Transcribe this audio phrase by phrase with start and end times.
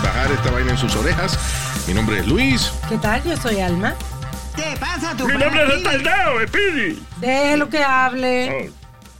[0.00, 1.38] Bajar esta vaina en sus orejas.
[1.86, 2.72] Mi nombre es Luis.
[2.88, 3.22] ¿Qué tal?
[3.24, 3.94] Yo soy Alma.
[4.56, 7.02] ¿Qué pasa, tu Mi nombre es retardado, Speedy.
[7.18, 8.68] Déjelo que hable.
[8.68, 8.70] Oh,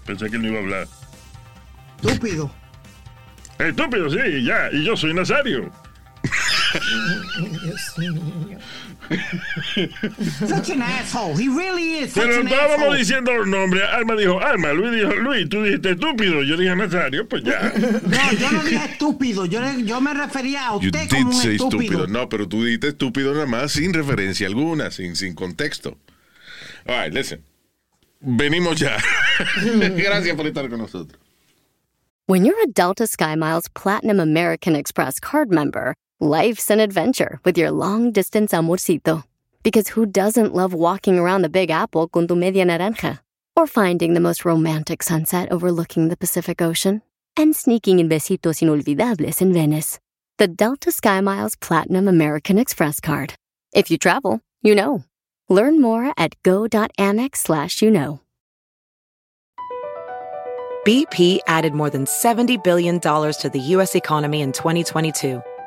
[0.07, 0.89] pensé que él no iba a hablar.
[2.03, 2.51] Estúpido.
[3.59, 4.71] Estúpido, sí, ya.
[4.73, 5.71] Y yo soy Nazario.
[10.47, 11.35] Such an asshole.
[11.37, 13.83] He really is such Pero estábamos diciendo los nombres.
[13.91, 15.49] Alma dijo Alma, Luis dijo Luis.
[15.49, 16.43] Tú dijiste estúpido.
[16.43, 17.73] Yo dije Nazario, pues ya.
[17.75, 19.47] No, yo no dije estúpido.
[19.47, 21.83] Yo, yo me refería a You usted did como un say estúpido.
[21.83, 22.07] estúpido.
[22.09, 25.97] No, pero tú dijiste estúpido nada más sin referencia alguna, sin, sin contexto.
[26.87, 27.43] All right, listen.
[28.21, 28.97] Venimos ya.
[29.97, 31.19] gracias por estar con nosotros.
[32.27, 37.73] When you're a Delta SkyMiles Platinum American Express card member, life's an adventure with your
[37.73, 39.25] long distance amorcito.
[39.65, 43.19] Because who doesn't love walking around the Big Apple con tu media naranja?
[43.57, 47.03] Or finding the most romantic sunset overlooking the Pacific Ocean?
[47.37, 49.99] And sneaking in besitos inolvidables in Venice.
[50.39, 53.35] The Delta SkyMiles Platinum American Express card.
[53.75, 55.05] If you travel, you know.
[55.49, 58.21] Learn more at go.amex slash you know.
[60.87, 63.95] BP added more than $70 billion to the U.S.
[63.95, 65.43] economy in 2022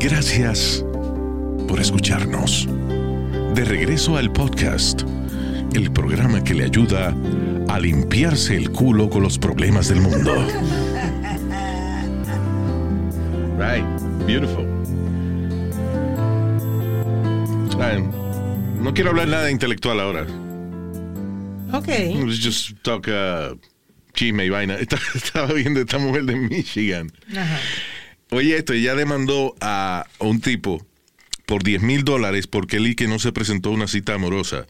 [0.00, 0.82] Gracias
[1.68, 2.66] por escucharnos.
[3.54, 5.02] De regreso al podcast,
[5.74, 7.14] el programa que le ayuda
[7.68, 10.32] a limpiarse el culo con los problemas del mundo.
[13.58, 13.84] Right,
[14.26, 14.66] beautiful.
[18.80, 20.22] No quiero hablar nada intelectual ahora.
[21.74, 21.88] Ok.
[21.88, 23.54] Let's just talk uh,
[24.14, 24.76] chisme y vaina.
[24.76, 27.12] Estaba, estaba viendo esta mujer de Michigan.
[27.36, 27.58] Ajá.
[28.30, 30.84] Oye, esto, ella demandó a un tipo
[31.46, 34.66] por 10 mil dólares porque él y que no se presentó a una cita amorosa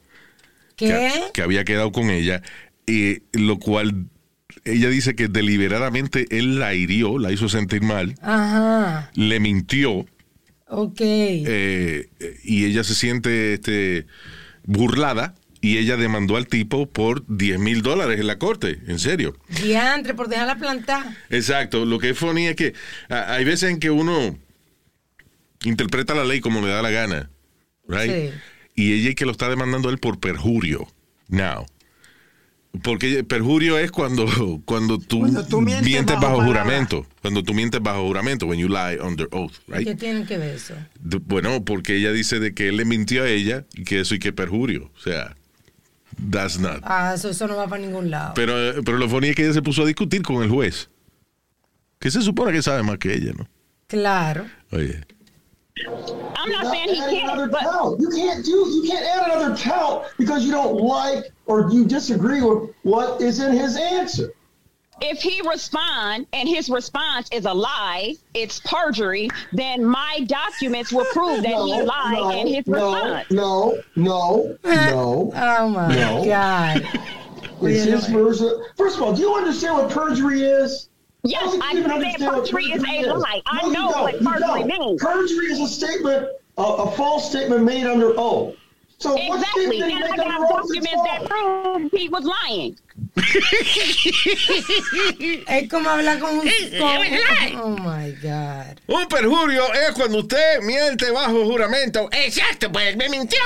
[0.77, 0.87] ¿Qué?
[0.87, 2.43] que, que había quedado con ella,
[2.87, 4.07] y lo cual
[4.65, 9.11] ella dice que deliberadamente él la hirió, la hizo sentir mal, Ajá.
[9.15, 10.07] le mintió
[10.67, 11.01] Ok.
[11.01, 12.09] eh,
[12.45, 14.07] y ella se siente este,
[14.65, 19.37] burlada y ella demandó al tipo por 10 mil dólares en la corte, en serio.
[19.63, 21.17] Diantre, por dejarla plantar.
[21.29, 22.75] Exacto, lo que es funny es que
[23.09, 24.39] ah, hay veces en que uno
[25.65, 27.31] interpreta la ley como le da la gana,
[27.89, 28.11] right?
[28.11, 28.31] Sí.
[28.75, 30.89] Y ella es que lo está demandando a él por perjurio,
[31.29, 31.67] now.
[32.83, 34.27] Porque perjurio es cuando,
[34.65, 37.05] cuando tú, Cuando tú mientes mientes bajo juramento.
[37.21, 39.85] Cuando tú mientes bajo juramento, when you lie under oath, right?
[39.85, 40.75] ¿Qué tienen que ver eso?
[41.01, 44.15] De- bueno, porque ella dice de que él le mintió a ella y que eso
[44.15, 44.91] y que perjurio.
[44.97, 45.35] O sea,
[46.29, 46.81] that's not.
[46.85, 48.35] Ah, eso, eso no va para ningún lado.
[48.35, 50.89] Pero, pero lo funny es que ella se puso a discutir con el juez.
[51.99, 53.47] Que se supone que sabe más que ella, ¿no?
[53.89, 54.47] Claro.
[54.73, 55.01] Oye.
[56.37, 58.01] I'm not saying he can't, but count.
[58.01, 58.51] You can't do.
[58.51, 63.41] You can't add another count because you don't like or you disagree with what is
[63.41, 64.33] in his answer.
[65.03, 71.07] If he respond and his response is a lie, it's perjury, then my documents will
[71.13, 73.31] prove that he lied in his no, response.
[73.31, 75.33] no, no, no.
[75.37, 76.25] Oh my No.
[76.25, 76.87] God.
[77.63, 78.51] It's his version.
[78.77, 80.89] First of all, do you understand what perjury is?
[81.25, 83.43] Yes, don't I you even understand what perjury is a lie.
[83.45, 84.03] I No, know don't.
[84.03, 85.03] what You perjury means.
[85.03, 88.57] Perjury is a statement, a, a false statement made under oath.
[89.01, 89.81] So Exactly.
[89.81, 92.77] And you I got documents that prove he was lying.
[95.49, 96.49] Es como hablar con un.
[96.79, 98.81] con- oh my God.
[98.87, 102.11] Un perjurio es cuando usted miente bajo juramento.
[102.13, 103.39] Exacto, pues me mintió.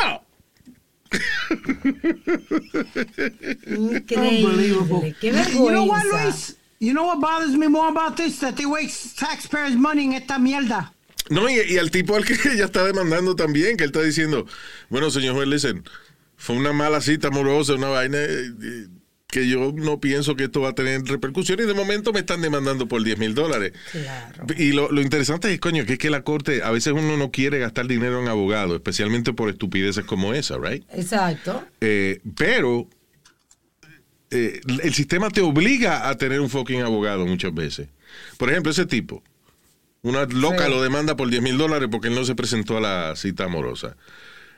[3.66, 5.14] Increíble.
[5.20, 6.04] Qué You know what.
[6.04, 6.56] Luis?
[6.80, 8.40] You know what bothers me more about this?
[8.40, 10.90] That they waste taxpayers' money en esta mierda.
[11.30, 14.46] No, y, y al tipo al que ella está demandando también, que él está diciendo,
[14.90, 15.84] bueno, señor juez, listen,
[16.36, 18.88] fue una mala cita amorosa, una vaina, eh,
[19.34, 22.40] que yo no pienso que esto va a tener repercusiones y de momento me están
[22.40, 23.72] demandando por 10 mil dólares.
[23.90, 24.46] Claro.
[24.56, 27.32] Y lo, lo interesante es, coño, que es que la corte, a veces uno no
[27.32, 30.84] quiere gastar dinero en abogados, especialmente por estupideces como esa, ¿right?
[30.92, 31.64] Exacto.
[31.80, 32.88] Eh, pero
[34.30, 37.88] eh, el sistema te obliga a tener un fucking abogado muchas veces.
[38.36, 39.22] Por ejemplo, ese tipo,
[40.04, 40.70] una loca Sí.
[40.70, 43.96] lo demanda por 10 mil dólares porque él no se presentó a la cita amorosa.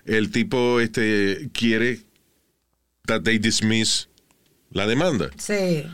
[0.04, 2.00] El tipo este, quiere
[3.06, 4.08] that they dismiss
[4.70, 5.30] la demanda.
[5.38, 5.86] Sí.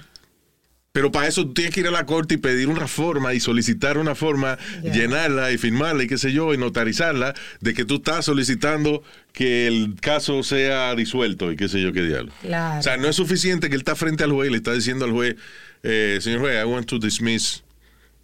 [0.92, 3.40] Pero para eso tú tienes que ir a la corte y pedir una forma y
[3.40, 7.94] solicitar una forma, llenarla y firmarla y qué sé yo, y notarizarla de que tú
[7.96, 9.02] estás solicitando
[9.32, 12.30] que el caso sea disuelto y qué sé yo qué diablo.
[12.42, 12.80] Claro.
[12.80, 15.06] O sea, no es suficiente que él está frente al juez y le está diciendo
[15.06, 15.36] al juez,
[15.82, 17.62] eh, señor juez, I want to dismiss.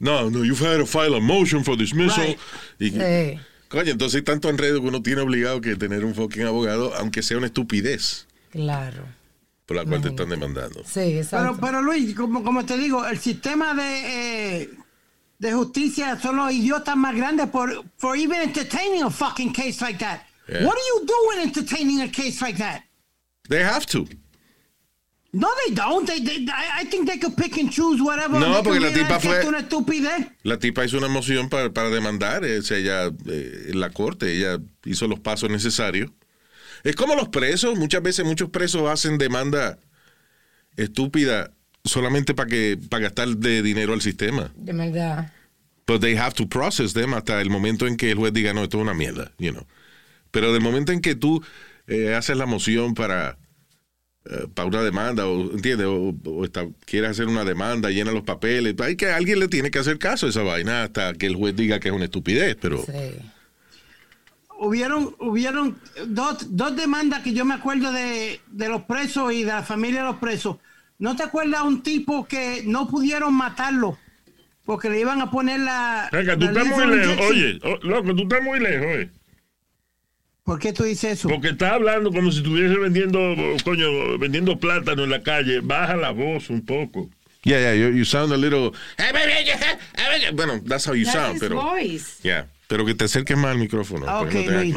[0.00, 2.36] No, no, you've had to file a motion for dismissal.
[2.78, 3.38] Y, Sí.
[3.68, 7.22] Coño, entonces hay tanto enredo que uno tiene obligado que tener un fucking abogado, aunque
[7.22, 9.04] sea una estupidez Claro.
[9.66, 10.80] por la cual te están demandando.
[10.84, 11.58] Sí, Pero, exacto.
[11.60, 14.70] pero Luis, como, como te digo, el sistema de, eh,
[15.38, 19.98] de justicia son los idiotas más grandes por for even entertaining a fucking case like
[19.98, 20.22] that.
[20.48, 20.64] Yeah.
[20.64, 22.84] What are you doing entertaining a case like that?
[23.50, 24.06] They have to.
[25.38, 26.05] No, they don't.
[26.05, 28.40] They, they, I, think they could pick and choose whatever.
[28.40, 30.26] No, They porque la tipa fue- una estupidez.
[30.43, 33.90] La tipa hizo una moción para, para demandar, eh, o sea, ella, eh, en la
[33.90, 36.11] corte, ella hizo los pasos necesarios.
[36.82, 39.79] Es como los presos, muchas veces muchos presos hacen demanda
[40.76, 41.52] estúpida
[41.84, 44.50] solamente para que para gastar de dinero al sistema.
[44.56, 45.32] De verdad.
[45.87, 48.64] But they have to process them hasta el momento en que el juez diga, no,
[48.64, 49.67] esto es una mierda, you know.
[50.31, 51.43] Pero del momento en que tú
[51.87, 53.37] eh, haces la moción para, eh,
[54.55, 55.87] para una demanda, o, ¿entiendes?
[55.87, 59.70] O, o está- quieres hacer una demanda, llena los papeles, hay que alguien le tiene
[59.70, 62.56] que hacer caso a esa vaina hasta que el juez diga que es una estupidez,
[62.61, 62.82] pero...
[62.85, 62.93] Sí.
[64.61, 65.79] Hubieron, hubieron
[66.09, 70.00] dos, dos demandas que yo me acuerdo de, de los presos y de la familia
[70.00, 70.56] de los presos.
[70.99, 73.97] ¿No te acuerdas un tipo que no pudieron matarlo?
[74.65, 76.09] Porque le iban a poner la.
[76.11, 77.12] Venga, tú la estás muy lethal lejos.
[77.12, 77.31] injection.
[77.31, 79.11] Oye, oh, loco, tú estás muy lejos, eh.
[80.48, 81.28] ¿Por qué tú dices eso?
[81.28, 83.18] Porque estás hablando como si estuviese vendiendo,
[83.64, 85.60] coño, vendiendo plátano en la calle.
[85.60, 87.10] Baja la voz un poco.
[87.42, 88.72] Yeah, yeah, you, you sound a little...
[90.32, 91.60] Bueno, that's how you That sound, pero...
[91.60, 92.22] voice.
[92.22, 94.06] Yeah, pero que te acerques más al micrófono.
[94.08, 94.76] Ah, para que ok, no Luis.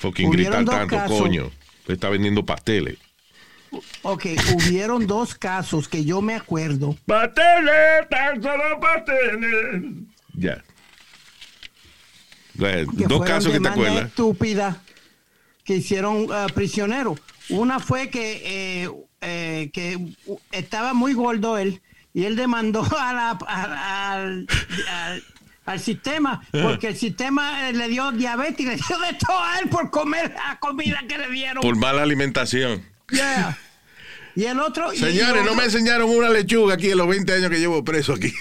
[0.00, 1.18] Fucking gritar tanto, casos.
[1.18, 1.50] coño.
[1.88, 2.98] Está vendiendo pasteles.
[4.02, 6.94] Ok, hubieron dos casos que yo me acuerdo.
[7.06, 8.06] ¡Pasteles!
[8.10, 9.82] ¡Tan solo pasteles!
[10.34, 10.62] Ya.
[13.08, 14.08] Dos casos que te acuerdas.
[14.08, 14.76] estúpidas
[15.66, 17.20] que hicieron ah, prisioneros.
[17.50, 18.42] Una fue que,
[18.84, 18.90] eh,
[19.20, 19.96] eh, que
[20.26, 21.82] uh, estaba muy gordo él
[22.14, 24.46] y él demandó a la- a- al,
[24.90, 25.24] al-
[25.66, 29.58] al sistema porque el sistema eh, le dio diabetes y le dio de todo a
[29.58, 31.60] él por comer la comida que le dieron.
[31.60, 32.82] Por mala alimentación.
[33.10, 33.58] Yeah.
[34.36, 34.90] Y el otro...
[34.92, 37.82] Señores, y no otro- me enseñaron una lechuga aquí en los 20 años que llevo
[37.84, 38.32] preso aquí.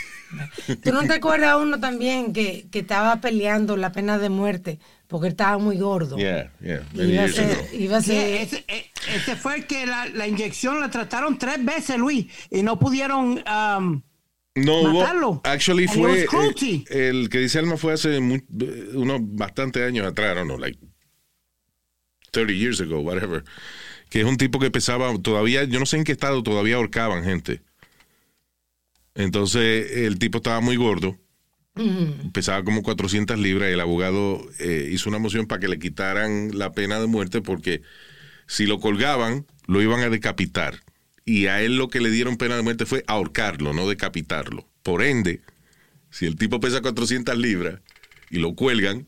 [0.84, 5.28] ¿Tú no te acuerdas uno también que, que estaba peleando la pena de muerte porque
[5.28, 6.18] él estaba muy gordo?
[6.18, 6.84] Yeah, yeah.
[6.94, 8.66] Iba a ser, iba a Sí, ser, ese,
[9.16, 13.44] ese fue el que la, la inyección la trataron tres veces, Luis, y no pudieron...
[13.48, 14.02] um,
[14.56, 15.30] No matarlo.
[15.30, 15.42] hubo.
[15.44, 16.28] Actually And fue.
[16.90, 20.80] el que dice Alma fue hace unos bastantes años atrás, I don't know, like
[22.32, 23.44] 30 years ago, whatever.
[24.10, 27.24] Que es un tipo que pesaba todavía, yo no sé en qué estado todavía ahorcaban
[27.24, 27.62] gente.
[29.14, 31.18] Entonces el tipo estaba muy gordo.
[32.32, 36.58] Pesaba como 400 libras y el abogado eh, hizo una moción para que le quitaran
[36.58, 37.82] la pena de muerte porque
[38.48, 40.84] si lo colgaban, lo iban a decapitar.
[41.26, 44.70] Y a él lo que le dieron pena de muerte fue ahorcarlo, no decapitarlo.
[44.84, 45.42] Por ende,
[46.12, 47.82] si el tipo pesa 400 libras
[48.30, 49.08] y lo cuelgan,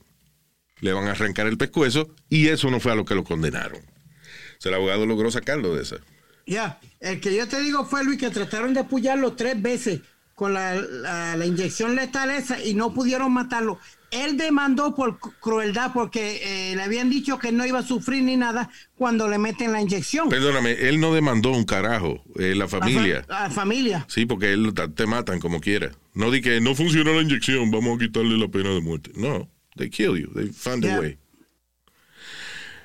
[0.81, 3.79] le van a arrancar el pescuezo y eso no fue a lo que lo condenaron.
[3.79, 5.97] O sea, el abogado logró sacarlo de esa.
[6.45, 10.01] Ya, el que yo te digo fue Luis que trataron de apoyarlo tres veces
[10.37, 13.79] con la, la- la inyección letal esa y no pudieron matarlo.
[14.11, 16.41] Él demandó por cru- crueldad porque
[16.71, 19.81] eh, le habían dicho que no iba a sufrir ni nada cuando le meten la
[19.81, 20.29] inyección.
[20.29, 23.25] Perdóname, él no demandó un carajo, eh, la A fa- familia.
[23.29, 24.05] A, familia.
[24.07, 25.91] Sí, porque él te matan como quiera.
[26.13, 29.09] No di que no funcionó la inyección, vamos a quitarle la pena de muerte.
[29.15, 30.99] No, they kill you, they found a Yeah.
[30.99, 31.17] way.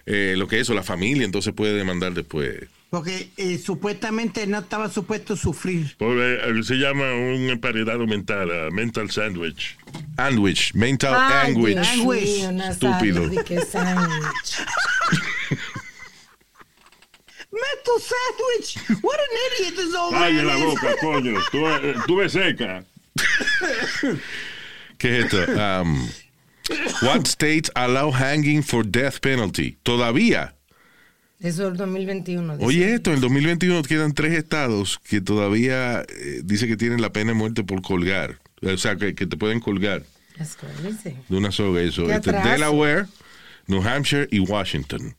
[0.07, 2.61] Eh, lo que es eso, la familia entonces puede demandar después.
[2.93, 5.97] Porque eh, supuestamente no estaba supuesto sufrir.
[5.99, 9.79] Eh, se llama un emparedado mental, uh, mental sandwich.
[10.19, 11.75] Anguish, mental Ay, anguish.
[11.75, 13.23] Nazario, Estúpido.
[17.51, 18.77] Metal sandwich.
[19.01, 20.63] What an idiot this old Ay, en man la is.
[20.63, 21.41] boca, coño.
[22.07, 22.85] Tú, eh, seca.
[24.99, 25.51] ¿Qué es esto?
[25.59, 26.11] Um,
[27.01, 29.79] what states allow hanging for death penalty?
[29.83, 30.53] Todavía
[31.43, 32.55] Eso es el 2021.
[32.55, 32.67] dice.
[32.67, 37.13] Oye, esto, en el 2021 quedan tres estados que todavía eh, dice que tienen la
[37.13, 38.39] pena de muerte por colgar.
[38.63, 40.05] O sea, que, que te pueden colgar
[40.37, 41.17] crazy.
[41.29, 41.81] de una soga.
[41.81, 42.11] Eso.
[42.11, 42.33] Este.
[42.33, 43.07] Delaware,
[43.67, 45.17] New Hampshire y Washington.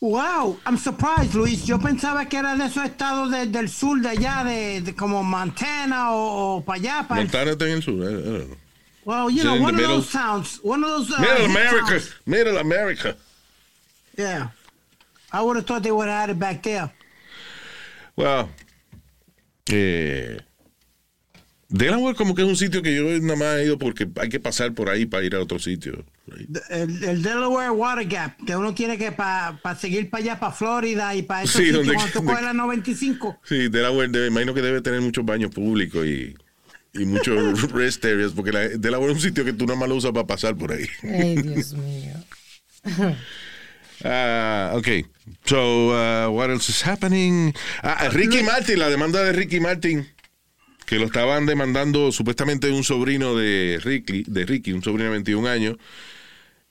[0.00, 1.64] Wow, I'm surprised, Luis.
[1.64, 5.22] Yo pensaba que era de esos estados de- del sur de allá, de, de como
[5.24, 7.08] Montana o, o para allá.
[7.08, 7.94] Para Montana está en el sur.
[7.94, 8.56] I don't know.
[9.04, 9.96] well, you know, one of middle.
[9.96, 11.10] those towns, one of those.
[11.10, 12.00] Uh, Middle America.
[12.26, 13.16] Middle America.
[14.18, 14.48] Yeah,
[15.32, 16.90] I would have thought they would have had it back there.
[18.16, 18.48] Well,
[19.70, 20.38] eh,
[21.68, 24.38] Delaware como que es un sitio que yo nada más he ido porque hay que
[24.40, 26.04] pasar por ahí para ir a otro sitio.
[26.70, 31.14] El, el Delaware Water Gap, que uno tiene que para seguir para allá, para Florida
[31.14, 33.40] y para esos Sí, sitios donde- cuando la 95.
[33.44, 36.34] Sí, Delaware, debe- imagino que debe tener muchos baños públicos y,
[36.94, 37.36] y muchos
[37.72, 40.26] rest areas, porque la, Delaware es un sitio que tú nada más lo usas para
[40.26, 40.86] pasar por ahí.
[41.02, 42.14] Ay, Dios mío.
[44.04, 44.88] Ah, ok.
[45.44, 47.54] So, uh, what else is happening?
[47.82, 50.06] Ah, Ricky Martin, la demanda de Ricky Martin,
[50.86, 55.48] que lo estaban demandando supuestamente un sobrino de Ricky, de Ricky un sobrino de 21
[55.48, 55.76] años,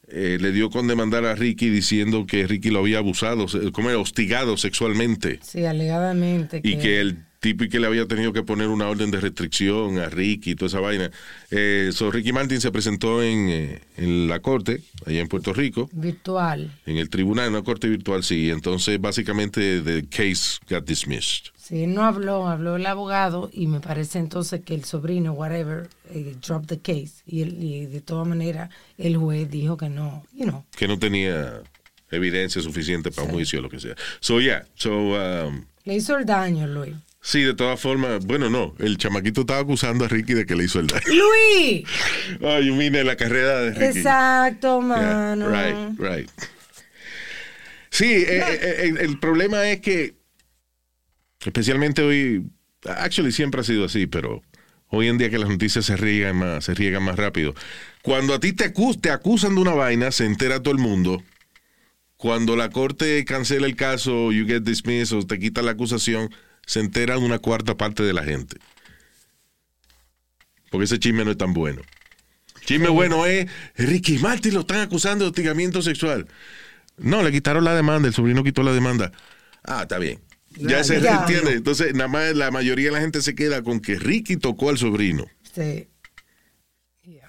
[0.08, 4.00] eh, le dio con demandar a Ricky diciendo que Ricky lo había abusado, como era
[4.00, 5.40] hostigado sexualmente.
[5.42, 6.62] Sí, alegadamente.
[6.64, 10.00] y que el tipo y que le había tenido que poner una orden de restricción
[10.00, 11.12] a Ricky y toda esa vaina.
[11.52, 15.88] Eh, so Ricky Martin se presentó en, eh, en la corte, allá en Puerto Rico,
[15.94, 16.72] Virtual.
[16.88, 18.50] en el tribunal, en una corte virtual, sí.
[18.50, 21.52] Entonces, básicamente, the case got dismissed.
[21.56, 26.36] Sí, no habló, habló el abogado y me parece entonces que el sobrino, whatever, eh,
[26.46, 27.22] dropped the case.
[27.28, 30.64] Y, el- y de todas maneras el juez dijo que no, you know.
[30.76, 31.62] Que no tenía
[32.12, 33.96] evidencia suficiente para un juicio o lo que sea.
[34.20, 34.66] So, yeah.
[34.76, 36.96] So, um, Le hizo el daño, Luis.
[37.26, 38.76] Sí, de todas formas, bueno, no.
[38.78, 41.04] El chamaquito estaba acusando a Ricky de que le hizo el daño.
[41.08, 41.84] ¡Luis!
[42.40, 44.00] Oh, en la carrera de Ricky.
[44.00, 45.50] Exacto, Yeah, mano.
[45.50, 46.30] right, right.
[47.90, 50.16] Sí, eh, eh, el, el problema es que,
[51.46, 52.46] especialmente hoy,
[52.86, 54.44] actually siempre ha sido así, pero
[54.90, 57.56] hoy en día que las noticias se riegan más, se riegan más rápido.
[58.02, 61.24] Cuando a ti te, acus- te acusan de una vaina, se entera todo el mundo.
[62.18, 66.30] Cuando la corte cancela el caso, you get dismissed o te quita la acusación,
[66.66, 68.58] se entera una cuarta parte de la gente.
[70.72, 71.82] Porque ese chisme no es tan bueno.
[72.66, 76.28] Chisme bueno es, Ricky Martin lo están acusando de hostigamiento sexual.
[76.98, 79.12] No, le quitaron la demanda, el sobrino quitó la demanda.
[79.64, 80.20] Ah, está bien.
[80.58, 81.18] Ya se Ya.
[81.20, 81.52] entiende.
[81.54, 84.78] Entonces, nada más la mayoría de la gente se queda con que Ricky tocó al
[84.78, 85.26] sobrino.
[85.54, 85.88] Sí.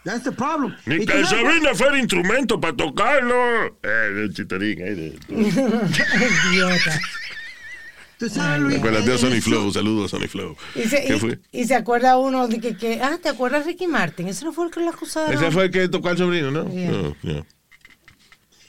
[0.04, 0.72] That's the problem.
[0.86, 3.66] Ni que el sobrino fuera instrumento para tocarlo.
[3.82, 4.80] Eh, el chitarín.
[4.82, 5.18] ahí de-
[6.52, 7.00] Idiota.
[8.18, 10.56] Tú sabes, Luis, a Sonny eso- Flow, saludos a Sonny Flow.
[10.74, 11.38] Y se, ¿Qué y- fue?
[11.52, 14.28] y se acuerda uno de que, que, ah, ¿te acuerdas Ricky Martin?
[14.28, 15.34] Ese no fue el que lo acusaron.
[15.34, 16.70] Ese fue el que tocó al sobrino, ¿no?
[16.72, 16.90] Yeah.
[16.92, 17.44] No, yeah.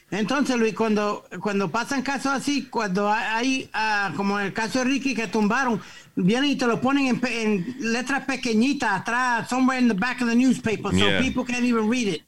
[0.09, 4.85] Entonces, Luis, cuando, cuando pasan casos así, cuando hay, ah, como en el caso de
[4.85, 5.81] Ricky que tumbaron,
[6.15, 10.21] vienen y te lo ponen en, pe- en letras pequeñitas atrás, somewhere in the back
[10.21, 11.19] of the newspaper, so Yeah.
[11.21, 12.21] people can't even read it.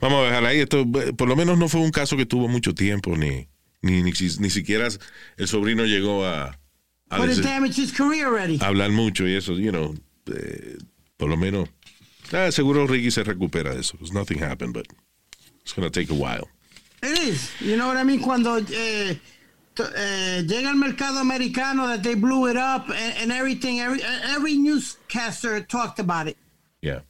[0.00, 0.60] Vamos a dejar ahí.
[0.60, 3.46] Esto, eh, por lo menos no fue un caso que tuvo mucho tiempo, ni,
[3.82, 4.88] ni, ni, ni siquiera
[5.36, 6.56] el sobrino llegó a,
[7.10, 8.58] a But it decir- damaged his career already.
[8.58, 9.94] hablar mucho y eso, you know,
[10.32, 10.78] eh,
[11.16, 11.68] por lo menos.
[12.32, 13.96] Ah, seguro Ricky se recupera de eso.
[13.98, 14.86] 'cause Nothing happened, but
[15.62, 16.48] it's gonna take a while.
[17.02, 17.50] It is.
[17.60, 18.20] You know what I mean?
[18.20, 19.18] Cuando eh,
[19.78, 24.00] eh, llega al mercado americano, that they blew it up and, and everything, every,
[24.34, 26.36] every newscaster talked about it.
[26.80, 27.00] Yeah.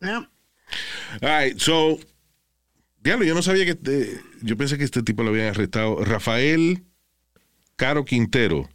[0.00, 0.24] Yep.
[1.22, 1.98] All right, so.
[3.02, 3.70] Diablo, yo no sabía que.
[3.72, 6.04] este- yo pensé que este tipo lo habían arrestado.
[6.04, 6.84] Rafael
[7.76, 8.68] Caro Quintero.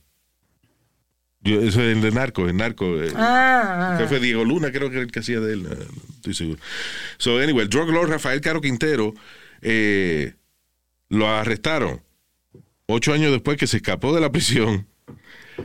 [1.42, 2.86] Yo, eso es el de narco, el narco.
[3.04, 5.64] eh, Ah, que fue Diego Luna, creo que era el que hacía de él.
[5.64, 5.70] no
[6.16, 6.60] estoy seguro.
[7.18, 9.14] So, anyway, el drug lord Rafael Caro Quintero
[9.62, 10.34] eh,
[11.10, 12.02] lo arrestaron.
[12.88, 14.88] Ocho años después que se escapó de la prisión,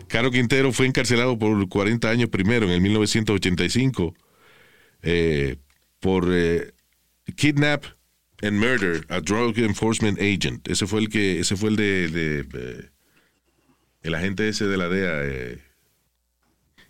[0.08, 4.14] Caro Quintero fue encarcelado por 40 años primero, en el 1985,
[5.02, 5.56] eh,
[5.98, 6.72] por eh,
[7.36, 7.84] kidnap
[8.42, 10.66] and murder a drug enforcement agent.
[10.68, 12.90] Ese fue el que, ese fue el de, de,
[14.02, 15.58] el agente ese de la DEA, eh,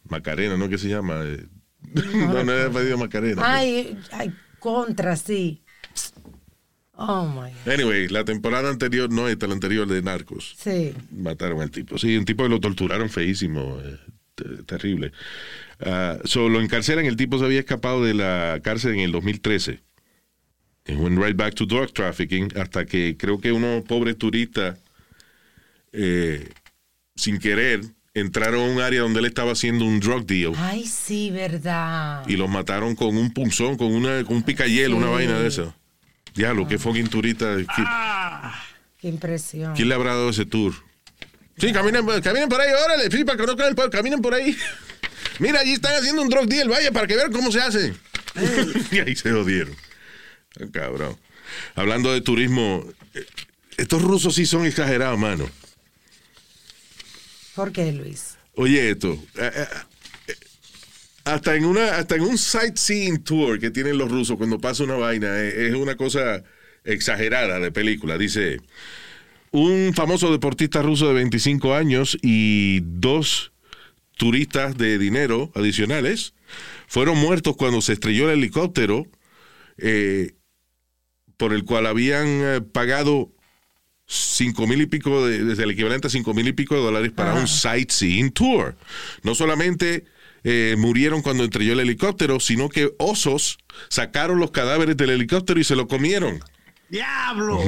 [0.09, 0.69] Macarena, ¿no?
[0.69, 1.23] ¿Qué se llama?
[1.25, 1.47] Eh,
[2.14, 3.42] no, no era pedido Macarena.
[3.45, 5.62] ay, ay, contra, sí.
[7.02, 7.73] Oh, my God.
[7.73, 10.54] Anyway, la temporada anterior, no esta, la anterior de Narcos.
[10.59, 10.92] Sí.
[11.11, 11.97] Mataron al tipo.
[11.97, 13.78] Sí, un tipo que lo torturaron feísimo.
[13.83, 13.97] eh,
[14.35, 15.12] te- terrible.
[15.80, 17.07] Ah, so, lo encarcelan.
[17.07, 19.80] El tipo se había escapado de la cárcel en el 2013.
[20.97, 22.50] Went right back to drug trafficking.
[22.59, 24.76] Hasta que creo que unos pobres turistas,
[25.92, 26.49] eh,
[27.16, 27.80] sin querer,
[28.14, 30.52] entraron a un área donde él estaba haciendo un drug deal.
[30.56, 32.25] Ay, sí, verdad.
[32.28, 35.75] Y los mataron con un punzón, con, una, con un picayelo, una vaina de esa.
[36.35, 37.56] Diablo, qué fucking turista.
[37.56, 37.85] qué-
[39.00, 39.75] Qué impresión.
[39.75, 40.75] ¿Quién le habrá dado ese tour?
[41.56, 44.56] Sí, caminen, caminen por ahí, órale, sí, para que conozcan el pueblo, caminen por ahí.
[45.38, 47.94] Mira, allí están haciendo un drug deal, vaya, para que vean cómo se hace.
[48.92, 49.75] y ahí se jodieron.
[49.75, 49.89] Ah,
[50.73, 51.16] Cabrón.
[51.75, 53.26] Hablando de turismo, eh,
[53.76, 55.49] estos rusos sí son exagerados, mano.
[57.54, 58.37] ¿Por qué, Luis?
[58.54, 59.12] Oye, esto.
[59.38, 59.50] eh,
[60.28, 60.35] eh,
[61.25, 64.95] Hasta en, una, hasta en un sightseeing tour que tienen los rusos cuando pasa una
[64.97, 66.42] vaina, es una cosa
[66.85, 68.19] exagerada de película.
[68.19, 68.61] Dice,
[69.50, 73.52] un famoso deportista ruso de 25 años y dos
[74.16, 76.35] turistas de dinero adicionales
[76.87, 79.07] fueron muertos cuando se estrelló el helicóptero
[79.78, 80.33] eh,
[81.40, 83.32] por el cual habían eh, pagado
[84.06, 87.12] cinco mil y pico, de- desde el equivalente a cinco mil y pico de dólares
[87.12, 88.76] para un sightseeing tour.
[89.23, 90.04] No solamente
[90.44, 95.64] eh, murieron cuando estrelló el helicóptero, sino que osos sacaron los cadáveres del helicóptero y
[95.64, 96.40] se lo comieron.
[96.90, 97.61] ¡Diablo!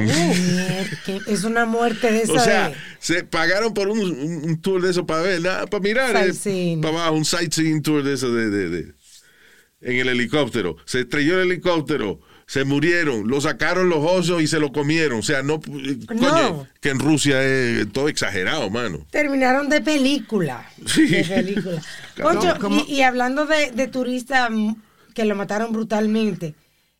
[1.26, 4.82] Es una muerte de esa O sea, de- se pagaron por un, un- un tour
[4.82, 6.80] de eso para ver, nada, para mirar, eh, Sightseeing.
[6.82, 8.92] para abajo, un sightseeing tour de eso de, de- de-
[9.82, 10.76] en el helicóptero.
[10.84, 12.20] Se estrelló el helicóptero,
[12.52, 15.20] se murieron, lo sacaron los osos y se lo comieron.
[15.20, 19.06] O sea, no, eh, coño, que en Rusia es todo exagerado, mano.
[19.10, 20.68] Terminaron de película.
[20.84, 21.06] Sí.
[21.06, 21.80] De película.
[22.22, 22.54] Concho,
[22.86, 24.74] y, y hablando de, de turistas mm,
[25.14, 26.54] que lo mataron brutalmente,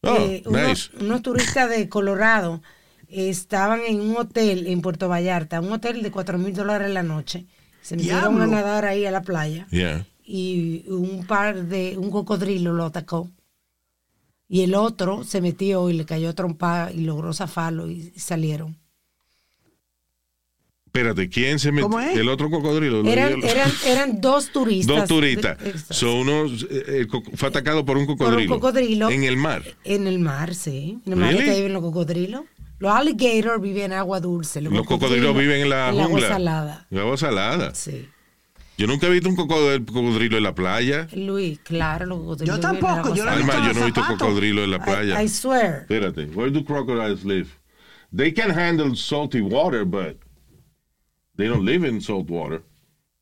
[0.05, 1.05] Oh, eh, unos, nice.
[1.05, 2.63] unos turistas de Colorado
[3.11, 7.03] eh, estaban en un hotel en Puerto Vallarta, un hotel de 4 mil dólares la
[7.03, 7.45] noche.
[7.83, 10.07] Se metieron a nadar ahí a la playa Yeah.
[10.25, 13.29] y un par de, un cocodrilo lo atacó.
[14.55, 18.77] Y el otro se metió y le cayó a trompa y logró zafarlo y salieron.
[20.85, 21.89] Espérate, ¿quién se metió?
[21.89, 22.19] ¿Cómo es?
[22.19, 23.03] El otro cocodrilo.
[23.03, 24.95] lo Eran, dio- eran, eran dos turistas.
[24.95, 25.57] Dos turistas.
[25.89, 28.55] Son unos, eh, co- fue atacado por un cocodrilo.
[28.57, 29.09] cocodrilo.
[29.11, 29.63] En el mar.
[29.85, 30.99] En el mar, sí.
[31.07, 31.47] En el mar Really?
[31.47, 32.43] que viven los cocodrilos.
[32.79, 34.61] Los alligators viven en agua dulce.
[34.61, 36.05] Los, Los cocodrilos viven en la en jungla.
[36.05, 36.87] agua salada.
[36.91, 37.75] En agua salada.
[37.75, 38.07] Sí.
[38.79, 41.07] Yo nunca he visto un cocodrilo, en la playa.
[41.13, 42.57] Luis, claro, los cocodrilos.
[42.57, 45.23] Yo tampoco, yo lo he visto yo los no he visto cocodrilo en la playa.
[45.23, 45.83] I, I swear.
[45.83, 47.49] Espérate, where do crocodiles live?
[48.15, 50.19] They can handle salty water, but
[51.37, 52.63] they don't live in salt water.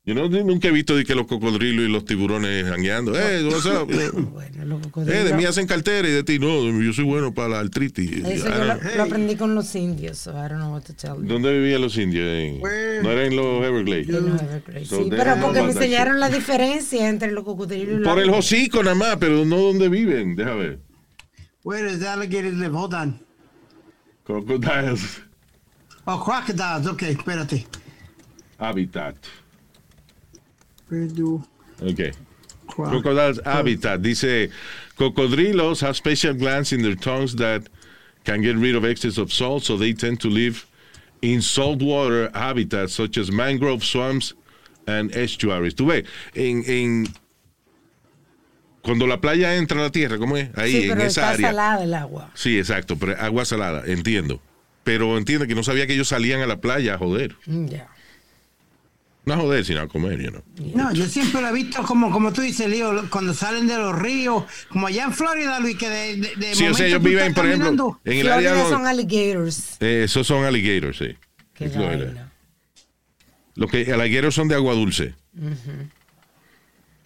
[0.03, 3.13] Yo no, nunca he visto de que los cocodrilos y los tiburones jangueando.
[3.15, 3.85] Eh, what's up?
[4.31, 5.23] Bueno, los Eh, cocodrilos.
[5.25, 6.81] de mí hacen cartera y de ti no.
[6.81, 8.09] Yo soy bueno para la artritis.
[8.25, 10.95] Eso I yo don't lo, aprendí con los indios, so I don't know what to
[10.95, 11.27] tell you.
[11.27, 12.25] ¿Dónde vivían los indios?
[12.27, 12.61] En-
[13.03, 14.09] no era en los Everglades.
[14.09, 14.87] En los Everglades.
[14.87, 18.31] So Sí, pero porque me enseñaron la diferencia entre los cocodrilos y los Por el
[18.31, 20.35] hocico nada más, pero no donde viven.
[20.35, 20.79] Deja ver.
[21.63, 22.75] Where does the alligator live?
[22.75, 23.21] Hold on.
[24.23, 25.21] Crocodiles
[26.05, 26.87] Oh, crocodiles.
[26.87, 27.67] Ok, espérate.
[28.57, 29.15] habitat.
[30.91, 31.41] Do
[31.81, 32.11] Okay.
[32.67, 34.01] croc- Crocodiles habitat.
[34.01, 34.49] Dice,
[34.97, 37.63] cocodrilos have special glands in their tongues that
[38.25, 40.65] can get rid of excess of salt, so they tend to live
[41.21, 44.33] in saltwater habitats such as mangrove swamps
[44.85, 45.73] and estuaries.
[45.75, 46.03] Tú ves,
[46.35, 47.07] en, en-
[48.83, 50.49] cuando la playa entra a la tierra, ¿cómo es?
[50.57, 51.47] Ahí, Sí, en pero esa está área.
[51.49, 52.31] salada el agua.
[52.33, 54.41] Sí, exacto, pero agua salada, entiendo.
[54.83, 57.35] Pero entiende que no sabía que ellos salían a la playa a joder.
[57.45, 57.87] Mm, Ya.
[59.23, 60.41] No a joder, sino a comer, you know.
[60.73, 63.95] No, yo siempre lo he visto como, como tú dices, Leo, cuando salen de los
[63.97, 67.33] ríos, como allá en Florida, Luis, que de, de, de Sí, o sea, ellos viven,
[67.35, 68.65] por ejemplo, en el Florida área...
[68.69, 69.77] son alligators.
[69.79, 71.15] Eh, esos son alligators, sí.
[71.53, 72.31] Qué vaina.
[73.55, 75.13] Los que alligators son de agua dulce.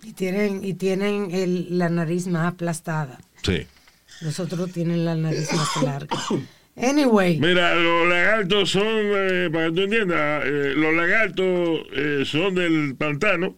[0.03, 3.19] Y tienen, y tienen el- la nariz más aplastada.
[3.43, 3.65] Sí.
[4.21, 6.15] Los otros tienen la nariz más larga.
[6.77, 7.39] Anyway.
[7.39, 12.95] Mira, los lagartos son, eh, para que tú entiendas, eh, los lagartos eh, son del
[12.97, 13.55] pantano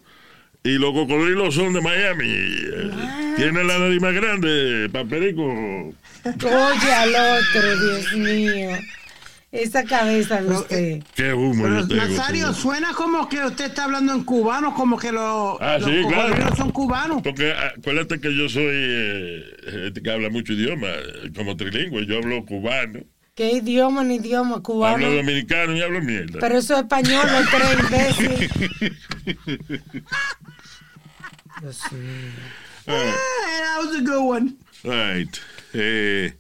[0.64, 2.28] y los cocodrilos son de Miami.
[2.30, 2.92] Eh,
[3.38, 5.44] Tienen la nariz más grande, paperico.
[5.46, 8.70] Oye al otro, Dios mío.
[9.52, 11.04] Esa cabeza de usted.
[11.16, 12.04] Qué humo Pero, yo tengo.
[12.06, 16.02] Nazario, suena como que usted está hablando en cubano, como que los, Ah, los sí,
[16.10, 16.56] claro.
[16.58, 17.22] son cubanos.
[17.24, 22.06] Porque ah, acuérdate que yo soy eh, gente que habla mucho idioma, eh, como trilingüe.
[22.06, 23.00] Yo hablo cubano,
[23.36, 24.96] ¿Qué idioma ni idioma cubano?
[25.06, 26.40] hablo dominicano y hablo mierda.
[26.40, 28.50] Pero eso es español, los tres imbécil.
[31.62, 32.32] Dios mío.
[32.88, 33.14] Ah,
[33.60, 34.56] that was a good one.
[34.84, 35.40] Right.
[35.74, 36.34] Eh,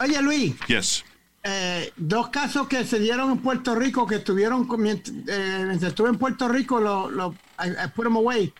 [0.00, 1.04] Oye, Luis, yes.
[1.42, 6.10] Eh, dos casos que se dieron en Puerto Rico, que estuvieron, mientras, eh, mientras estuve
[6.10, 7.32] en Puerto Rico, lo, lo,
[7.64, 8.52] I, I put 'em away.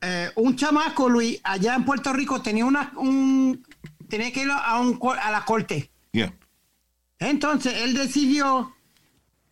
[0.00, 3.64] Eh, un chamaco, Luis, allá en Puerto Rico tenía una, un,
[4.08, 5.90] tenía que ir a, un, a la corte.
[6.12, 6.32] Yeah.
[7.18, 8.74] Entonces él decidió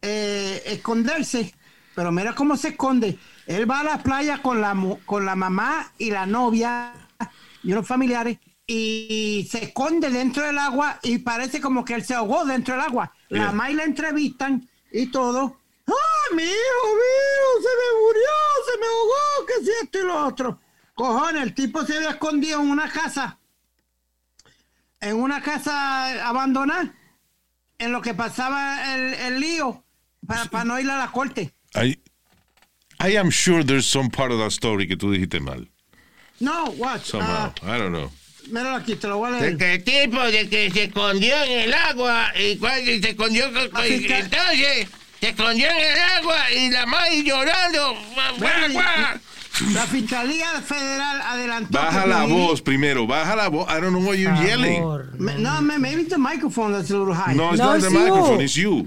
[0.03, 1.53] esconderse,
[1.94, 3.18] pero mira cómo se esconde.
[3.46, 6.92] Él va a la playa con la, mu- con la mamá y la novia
[7.62, 12.14] y unos familiares y se esconde dentro del agua y parece como que él se
[12.14, 13.12] ahogó dentro del agua.
[13.29, 13.46] La Yeah.
[13.48, 15.61] mamá y la entrevistan y todo.
[15.88, 17.62] ¡Ah, mi hijo, hijo!
[17.62, 18.31] Se me murió,
[18.66, 20.61] se me ahogó, que si esto y lo otro.
[20.94, 23.38] Cojones, el tipo se había escondido en una casa.
[25.00, 26.92] En una casa abandonada.
[27.79, 29.85] En lo que pasaba el, el lío
[30.26, 31.55] para, no ir a la corte.
[31.74, 31.96] I,
[32.98, 35.68] I am sure there's some part of that story que tú dijiste mal.
[36.40, 37.05] No, watch.
[37.05, 37.52] Somehow.
[37.62, 38.11] I don't know.
[38.50, 39.56] Míralo aquí, te lo voy a De leer.
[39.56, 43.82] que el tipo de que se escondió en el agua y cuando se escondió con-
[43.82, 44.88] que- entonces
[45.20, 48.37] se escondió en el agua y la madre llorando guau,
[48.72, 49.20] guau.
[49.72, 51.78] La Fiscalía Federal adelantó.
[51.78, 53.06] Baja la Piolín- voz primero.
[53.06, 53.66] Baja la voz.
[53.70, 54.85] I don't know why you're yelling.
[55.18, 57.35] Me- No, ma- maybe the microphone that's a little high.
[57.35, 58.42] No, it's not the microphone.
[58.42, 58.87] It's you.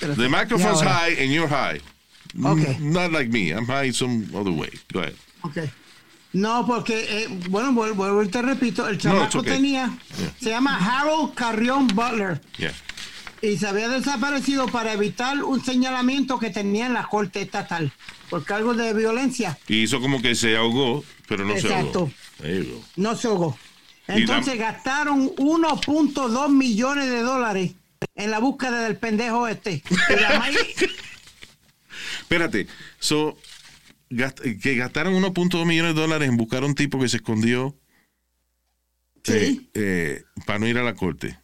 [0.00, 1.80] The microphone's high and you're high.
[2.44, 2.76] Okay.
[2.80, 3.52] Not like me.
[3.52, 4.68] I'm high some other way.
[4.92, 5.14] Go ahead.
[5.42, 5.70] Ok.
[6.36, 9.54] No, porque, eh, bueno, vuelvo, y te repito, el chamaco okay.
[9.54, 9.96] tenía,
[10.38, 12.74] se llama Harold Carrión Butler Yeah.
[13.40, 17.90] y se había desaparecido para evitar un señalamiento que tenía en la corte estatal
[18.28, 19.58] por cargo de violencia.
[19.66, 22.10] Y hizo como que se ahogó, pero no se Exacto.
[22.44, 22.70] ahogó.
[22.70, 22.84] Go.
[22.96, 23.58] No se ahogó.
[24.06, 27.72] Entonces gastaron 1.2 millones de dólares
[28.14, 29.82] en la búsqueda del pendejo este.
[32.20, 32.66] Espérate.
[32.98, 33.38] So,
[34.10, 37.76] gast- que gastaron 1.2 millones de dólares en buscar a un tipo que se escondió
[39.24, 39.32] Sí.
[39.32, 41.38] eh, eh, para no ir a la corte.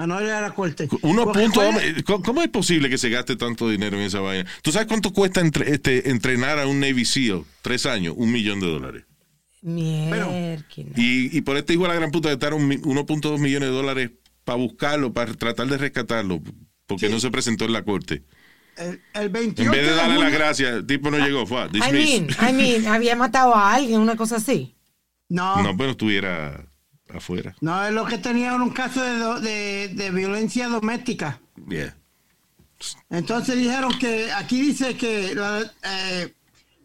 [0.00, 0.88] a no ir a la corte.
[1.02, 1.60] Uno punto,
[2.04, 4.48] ¿cómo, cómo es posible que se gaste tanto dinero en esa vaina?
[4.62, 7.42] ¿Tú sabes cuánto cuesta entre- este, entrenar a un Navy SEAL?
[7.62, 9.04] Tres años, un millón de dólares.
[9.60, 10.28] Mierda.
[10.96, 14.10] Y, y por este hijo de la gran puta gastaron mi- 1.2 millones de dólares
[14.44, 16.40] para buscarlo, para tratar de rescatarlo,
[16.86, 18.22] porque no se presentó en la corte.
[18.78, 21.66] El, el 28 En vez de darle las junio- gracias, el tipo no llegó, fue
[21.66, 22.40] I dismissed.
[22.40, 24.74] mean, I mean, había matado a alguien, una cosa así.
[25.28, 26.64] No, No, pero estuviera
[27.12, 27.54] afuera.
[27.60, 31.40] no, es lo que tenía un caso de, do- de, de violencia doméstica.
[31.68, 31.94] Yeah.
[33.10, 36.32] Entonces dijeron que aquí dice que la- eh,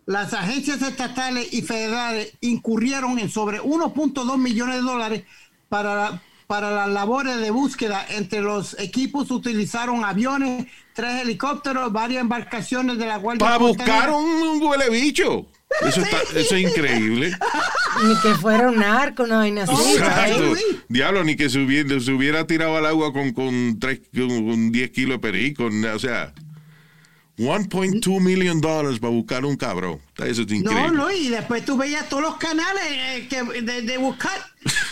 [0.06, 5.24] las agencias estatales y federales incurrieron en sobre 1.2 millones de dólares
[5.70, 6.22] para,
[6.54, 8.06] para las labores de búsqueda.
[8.10, 14.24] Entre los equipos utilizaron aviones, tres helicópteros, varias embarcaciones de la Guardia Para buscar un,
[14.24, 15.48] un huele bicho.
[15.82, 17.36] Eso, está, eso es increíble.
[18.08, 19.74] Ni que fuera un narco, una vaina así.
[20.90, 24.92] Diablo, ni que se hubiera, se hubiera tirado al agua con, con, tres, con 10
[24.92, 25.66] kilos de perico.
[25.66, 26.36] O sea,
[27.40, 30.00] 1.2 million dollars para buscar un cabrón.
[30.18, 30.74] Eso es increíble.
[30.74, 34.32] No, no, y después tú veías todos los canales eh, que, de, de buscar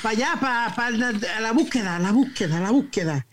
[0.01, 3.25] para allá, para, la, la búsqueda, la búsqueda, la búsqueda.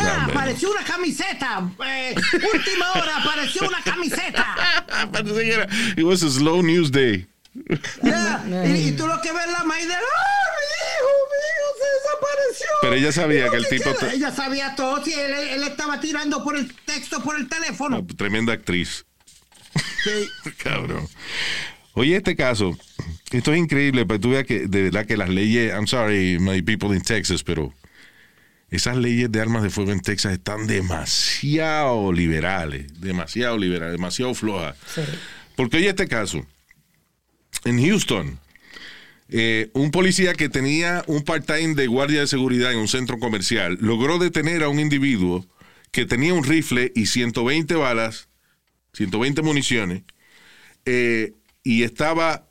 [0.00, 1.70] Ah, apareció una camiseta.
[1.86, 2.14] eh,
[2.52, 4.54] última hora, apareció una camiseta.
[5.96, 7.26] It was a slow news day.
[7.54, 11.88] Y, y tú lo que ves la maíz de, ¡ah, mi hijo, mi hijo se
[11.96, 12.66] desapareció!
[12.82, 16.56] Pero ella sabía que el tipo Ella sabía todo, sí, él, él estaba tirando por
[16.56, 18.04] el texto, por el teléfono.
[18.16, 19.06] Tremenda actriz.
[20.62, 21.08] Cabrón.
[21.94, 22.76] Oye, este caso,
[23.30, 26.60] esto es increíble, pero tú veas que de verdad que las leyes, I'm sorry, my
[26.62, 27.72] people in Texas, pero
[28.70, 34.76] esas leyes de armas de fuego en Texas están demasiado liberales, demasiado liberales, demasiado flojas.
[35.54, 36.44] Porque oye este caso,
[37.64, 38.38] en Houston,
[39.28, 43.76] eh, un policía que tenía un part-time de guardia de seguridad en un centro comercial
[43.80, 45.44] logró detener a un individuo
[45.90, 48.28] que tenía un rifle y 120 balas,
[48.96, 50.02] 120 municiones,
[50.84, 51.32] eh,
[51.62, 52.48] y estaba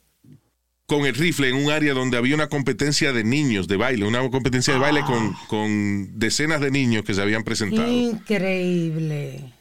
[0.86, 4.30] con el rifle en un área donde había una competencia de niños de baile, una
[4.30, 7.92] competencia de baile con, con decenas de niños que se habían presentado.
[7.92, 9.52] Increíble.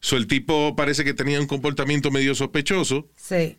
[0.00, 3.56] So, el tipo parece que tenía un comportamiento medio sospechoso Sí.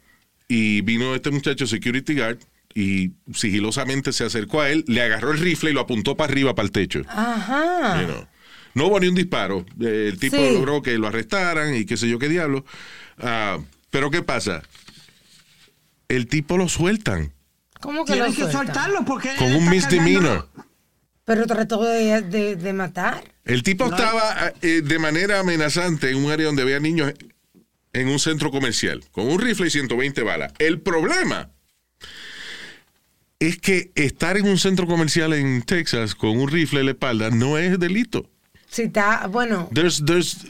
[0.49, 2.39] y vino este muchacho security guard
[2.75, 6.55] y sigilosamente se acercó a él, le agarró el rifle y lo apuntó para arriba,
[6.55, 7.01] para el techo.
[7.07, 8.01] Ajá.
[8.01, 8.27] You know.
[8.77, 9.65] No hubo ni un disparo.
[9.81, 10.53] Eh, El tipo Sí.
[10.53, 12.63] logró que lo arrestaran y qué sé yo qué diablo.
[13.17, 13.59] Ah,
[13.89, 14.61] pero ¿qué pasa?
[16.07, 17.33] El tipo lo sueltan
[17.81, 19.35] ¿Cómo que lo Tienen que soltarlo porque.
[19.37, 20.49] con un misdemeanor.
[21.25, 23.23] Pero trató de, de, de matar.
[23.43, 27.13] El tipo estaba eh, de manera amenazante en un área donde había niños
[27.93, 30.53] en un centro comercial, con un rifle y 120 balas.
[30.59, 31.49] El problema
[33.39, 37.29] es que estar en un centro comercial en Texas con un rifle en la espalda
[37.29, 38.29] no es delito.
[38.69, 40.45] Si está, bueno, There's, there's,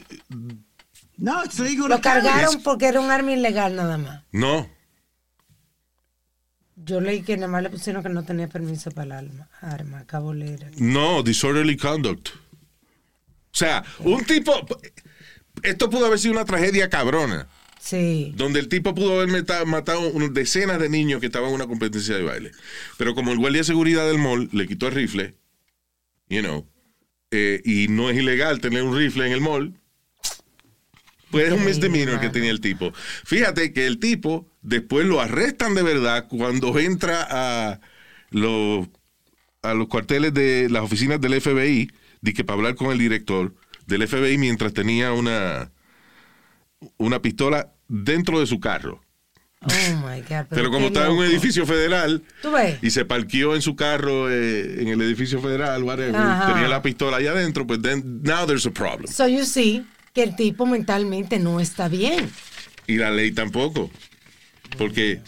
[1.16, 4.22] No, it's legal lo cargaron porque era un arma ilegal nada más.
[4.32, 4.68] no,
[6.76, 10.04] Yo leí que nada más le pusieron que no tenía permiso para el arma, arma
[10.06, 10.70] cabolera.
[10.78, 12.28] no, disorderly conduct.
[12.30, 14.52] O sea, un tipo,
[15.62, 17.48] esto pudo haber sido una tragedia cabrona.
[17.80, 18.34] Sí.
[18.36, 22.22] donde el tipo pudo haber matado decenas de niños que estaban en una competencia de
[22.22, 22.50] baile.
[22.98, 25.34] Pero como el guardia de seguridad del mall le quitó el rifle,
[26.28, 26.66] you know,
[27.30, 29.74] eh, y no es ilegal tener un rifle en el mall,
[31.30, 32.92] pues es un misdemeanor que tenía el tipo.
[33.24, 37.80] Fíjate que el tipo después lo arrestan de verdad cuando entra a
[38.30, 38.88] los,
[39.62, 43.54] a los cuarteles de las oficinas del FBI, di que para hablar con el director
[43.86, 45.70] del FBI mientras tenía una,
[46.96, 49.02] una pistola dentro de su carro.
[49.60, 50.46] Oh my God.
[50.50, 52.78] Pero, como estaba en un edificio federal ¿Tú ves?
[52.80, 56.52] y se parqueó en su carro eh, en el edificio federal, whatever, Ajá.
[56.54, 59.08] tenía la pistola ahí adentro, pues then, now there's a problem.
[59.12, 62.30] So you see que el tipo mentalmente no está bien.
[62.86, 63.90] Y la ley tampoco.
[64.78, 65.20] Porque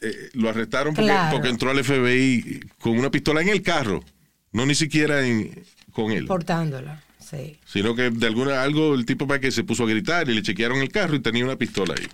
[0.00, 1.30] eh, lo arrestaron porque, Claro.
[1.36, 4.02] porque entró al FBI con una pistola en el carro.
[4.52, 6.26] No ni siquiera en- con él.
[6.26, 7.02] Portándola.
[7.28, 7.58] Sí.
[7.66, 10.42] Sino que de alguna algo el tipo para que se puso a gritar y le
[10.42, 12.06] chequearon el carro y tenía una pistola ahí.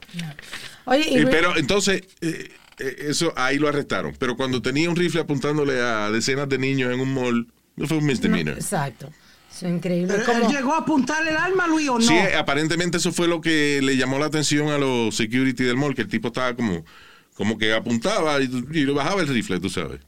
[0.87, 4.17] Oye, y Eh, pero entonces, eh, eh, eso ahí lo arrestaron.
[4.19, 7.47] Pero cuando tenía un rifle apuntándole a decenas de niños en un mall,
[7.77, 8.55] no fue un misdemeanor.
[8.55, 9.13] Exacto.
[9.55, 10.15] Eso es increíble.
[10.25, 12.05] Pero, ¿Él llegó a apuntarle el arma, Luis, o no?
[12.07, 15.95] Sí, aparentemente eso fue lo que le llamó la atención a los security del mall,
[15.95, 16.87] que el tipo estaba como,
[17.35, 20.01] como que apuntaba y, y le bajaba el rifle, tú sabes.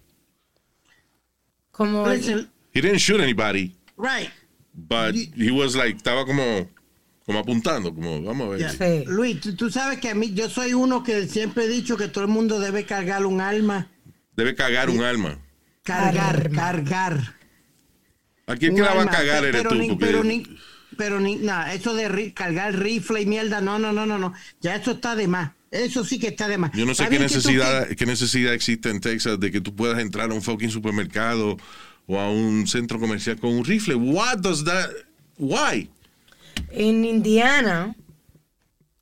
[1.73, 4.31] como Listen, He didn't shoot anybody, right.
[4.75, 6.69] But he was like, estaba como,
[7.25, 8.71] como apuntando, como, vamos a ver.
[8.71, 9.05] Sí.
[9.07, 12.09] Luis, tú, tú sabes que a mí, yo soy uno que siempre he dicho que
[12.09, 13.89] todo el mundo debe cargar un arma.
[14.37, 15.39] Debe cagar un alma.
[15.85, 17.35] Cargar, cargar.
[18.47, 19.77] ¿A quién que la va a cagar eres pero tú?
[19.77, 20.43] Ni, Porque- pero ni,
[20.97, 24.33] pero ni, nada, eso de ri- cargar rifle y mierda, no, no, no, no, no.
[24.61, 25.53] Ya eso está de más.
[25.71, 26.71] Eso sí que está de más.
[26.73, 29.61] Yo no sé qué bien que tú necesidad, qué necesidad existe en Texas de que
[29.61, 31.57] tú puedas entrar a un fucking supermercado
[32.07, 33.95] o a un centro comercial con un rifle.
[33.95, 34.91] What does that?
[35.39, 35.91] Why?
[36.71, 37.95] en Indiana,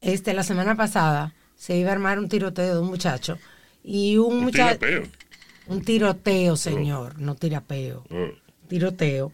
[0.01, 3.39] este, la semana pasada, se iba a armar un tiroteo de un muchacho.
[3.85, 4.79] Y un, Un muchacho.
[4.79, 5.09] tirapeo.
[5.69, 8.05] Un tiroteo, señor, no tirapeo.
[8.11, 8.29] Oh.
[8.69, 9.33] Tiroteo.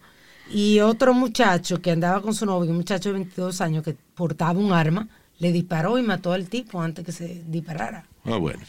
[0.51, 4.59] Y otro muchacho que andaba con su novio, un muchacho de 22 años que portaba
[4.59, 8.05] un arma, le disparó y mató al tipo antes que se disparara.
[8.25, 8.59] Ah, bueno.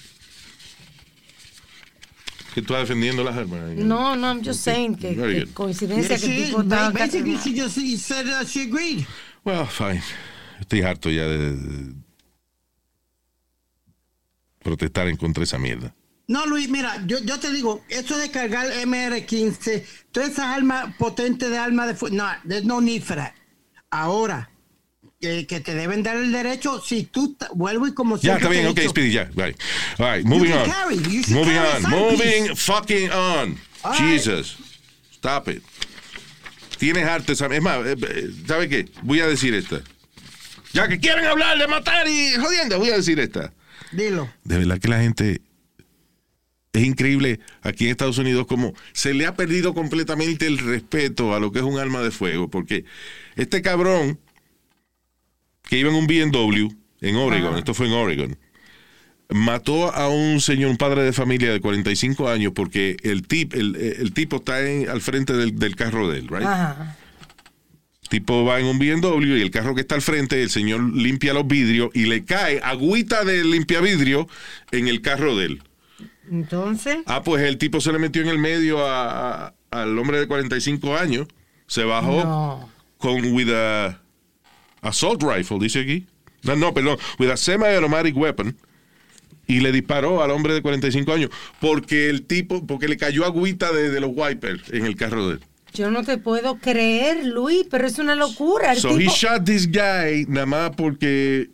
[2.55, 3.61] Que tú estás defendiendo las armas.
[3.77, 5.55] No, no, I'm just saying que, Very que good.
[5.55, 6.91] coincidencia que she- tipo estaba...
[6.91, 9.07] basically, she just she said that she agreed.
[9.45, 10.03] Well, fine.
[10.61, 11.95] Estoy harto ya de, de
[14.63, 15.95] protestar en contra de esa mierda.
[16.27, 21.51] No, Luis, mira, yo, yo te digo, eso de cargar MR15, todas esas armas potentes
[21.51, 23.33] de armas de fuego, no, there's no need for that.
[23.91, 24.50] Ahora,
[25.21, 28.49] que, que te deben dar el derecho, si tú, vuelvo y como Ya, siempre está
[28.49, 29.25] te he bien, ok, dicho, Speedy, ya.
[29.37, 29.57] Right.
[29.99, 30.65] All right, moving on.
[30.65, 30.97] carry,
[31.29, 31.91] Moving on.
[31.91, 32.65] Moving piece.
[32.65, 33.59] fucking on.
[33.83, 34.01] All right.
[34.01, 34.57] Jesus.
[35.13, 35.63] Stop it.
[36.79, 37.33] Tienes arte.
[37.33, 38.89] Es más, eh, eh, ¿sabe qué?
[39.03, 39.83] Voy a decir esta.
[40.73, 43.53] Ya que quieren hablar de matar y jodiendo, voy a decir esta.
[43.93, 44.33] Dilo.
[44.45, 45.43] De verdad que la gente
[46.73, 51.41] es increíble aquí en Estados Unidos como se le ha perdido completamente el respeto a
[51.41, 52.85] lo que es un arma de fuego, porque
[53.37, 54.19] este cabrón
[55.71, 56.69] que iba en un BMW
[57.01, 58.37] en Oregon, esto fue en Oregon,
[59.31, 63.77] mató a un señor, un padre de familia de 45 años porque el, tip, el,
[63.77, 66.43] el tipo está en- al frente del, del carro de él, right?
[66.43, 66.97] Ajá.
[68.09, 71.33] tipo va en un BMW y el carro que está al frente, el señor limpia
[71.33, 74.27] los vidrios y le cae agüita de limpia vidrio
[74.73, 75.63] en el carro de él.
[76.29, 80.19] Entonces, Ah, pues el tipo se le metió en el medio a- a- al hombre
[80.19, 81.29] de 45 años,
[81.69, 82.69] se bajó no.
[82.99, 84.03] con with a
[84.83, 86.07] assault rifle, dice aquí.
[86.43, 88.57] No, no, perdón, with a semi-automatic weapon
[89.47, 93.73] y le disparó al hombre de 45 años porque el tipo, porque le cayó agüita
[93.73, 95.41] de, de los wipers en el carro de él.
[95.75, 98.73] Yo no te puedo creer, Luis, pero es una locura.
[98.73, 101.51] El So he shot this guy nada más porque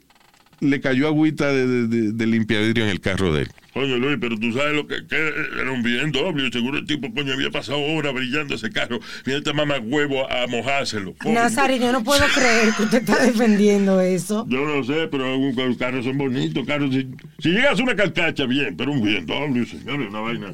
[0.61, 3.51] le cayó agüita de, de, de, de limpiavidrio en el carro de él.
[3.77, 5.17] Coño, Luis, pero tú sabes lo que, que
[5.61, 6.51] era un BMW.
[6.51, 9.01] Seguro el tipo, coño, había pasado horas brillando ese carro.
[9.27, 11.15] Viene este mamá huevo a mojárselo.
[11.27, 14.47] Nazario, yo no puedo creer que usted está defendiendo eso.
[14.49, 16.67] Yo no sé, pero los carros son bonitos.
[16.67, 17.07] Carros, si,
[17.39, 20.53] si llegas a una calcacha, bien, pero un BMW, señores, una vaina.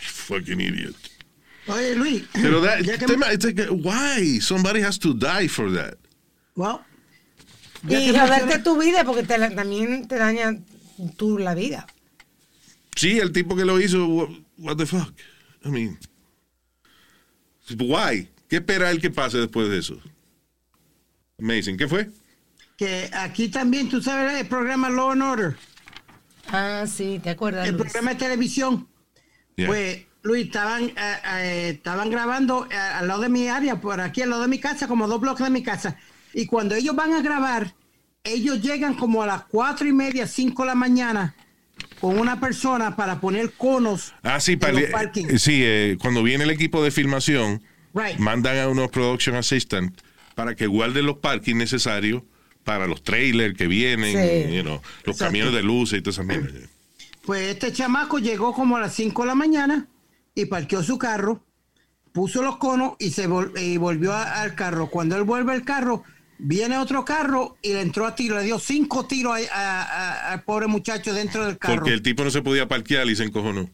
[0.00, 0.96] Fucking idiot.
[1.68, 2.24] Oye, Luis.
[2.32, 4.40] Pero that, ya que- tema- it's like, why?
[4.40, 5.94] Somebody has to die for that.
[6.56, 6.80] well,
[7.88, 10.56] Y que joderte tu vida porque te la- también te daña
[11.16, 11.86] tú la vida.
[12.94, 14.28] Sí, el tipo que lo hizo, what,
[14.58, 15.12] what the fuck?
[15.64, 15.98] I mean,
[17.78, 18.28] why?
[18.48, 20.00] ¿Qué espera él que pase después de eso?
[21.38, 21.76] Amazing.
[21.76, 22.10] ¿Qué fue?
[22.76, 25.56] que aquí también, tú sabes, el programa Law and Order,
[26.48, 27.84] Ah, sí, ¿te acuerdas, el Luis?
[27.84, 28.86] programa de televisión.
[29.56, 29.66] Yeah.
[29.66, 34.22] Pues, Luis, estaban, eh, eh, estaban grabando eh, al lado de mi área, por aquí,
[34.22, 35.98] al lado de mi casa, como dos bloques de mi casa.
[36.34, 37.74] Y cuando ellos van a grabar,
[38.26, 41.34] ellos llegan como a las cuatro y media, cinco de la mañana
[42.00, 46.44] con una persona para poner conos Ah, sí, en para- eh, sí eh, cuando viene
[46.44, 47.62] el equipo de filmación,
[47.94, 48.18] Right.
[48.18, 49.98] mandan a unos production assistant
[50.34, 52.22] para que guarden los parkings necesarios
[52.64, 54.12] para los trailers que vienen,
[54.48, 54.54] Sí.
[54.56, 55.24] you know, los Exacto.
[55.26, 56.68] camiones de luces y todas esas mierdas.
[57.24, 59.86] Pues este chamaco llegó como a las 5 de la mañana
[60.34, 61.42] y parqueó su carro,
[62.12, 64.88] puso los conos y se vol- y volvió al carro.
[64.90, 66.04] Cuando él vuelve al carro,
[66.38, 71.12] viene otro carro y le entró a tiro, le dio cinco tiros al pobre muchacho
[71.14, 71.76] dentro del carro.
[71.76, 73.68] Porque el tipo no se podía parquear y se encojonó.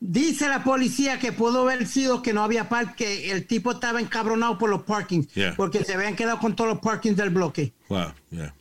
[0.00, 4.56] Dice la policía que pudo haber sido que no había parque, el tipo estaba encabronado
[4.56, 5.54] por los parkings, Yeah.
[5.56, 7.72] porque se habían quedado con todos los parkings del bloque.
[7.88, 8.54] Wow, yeah.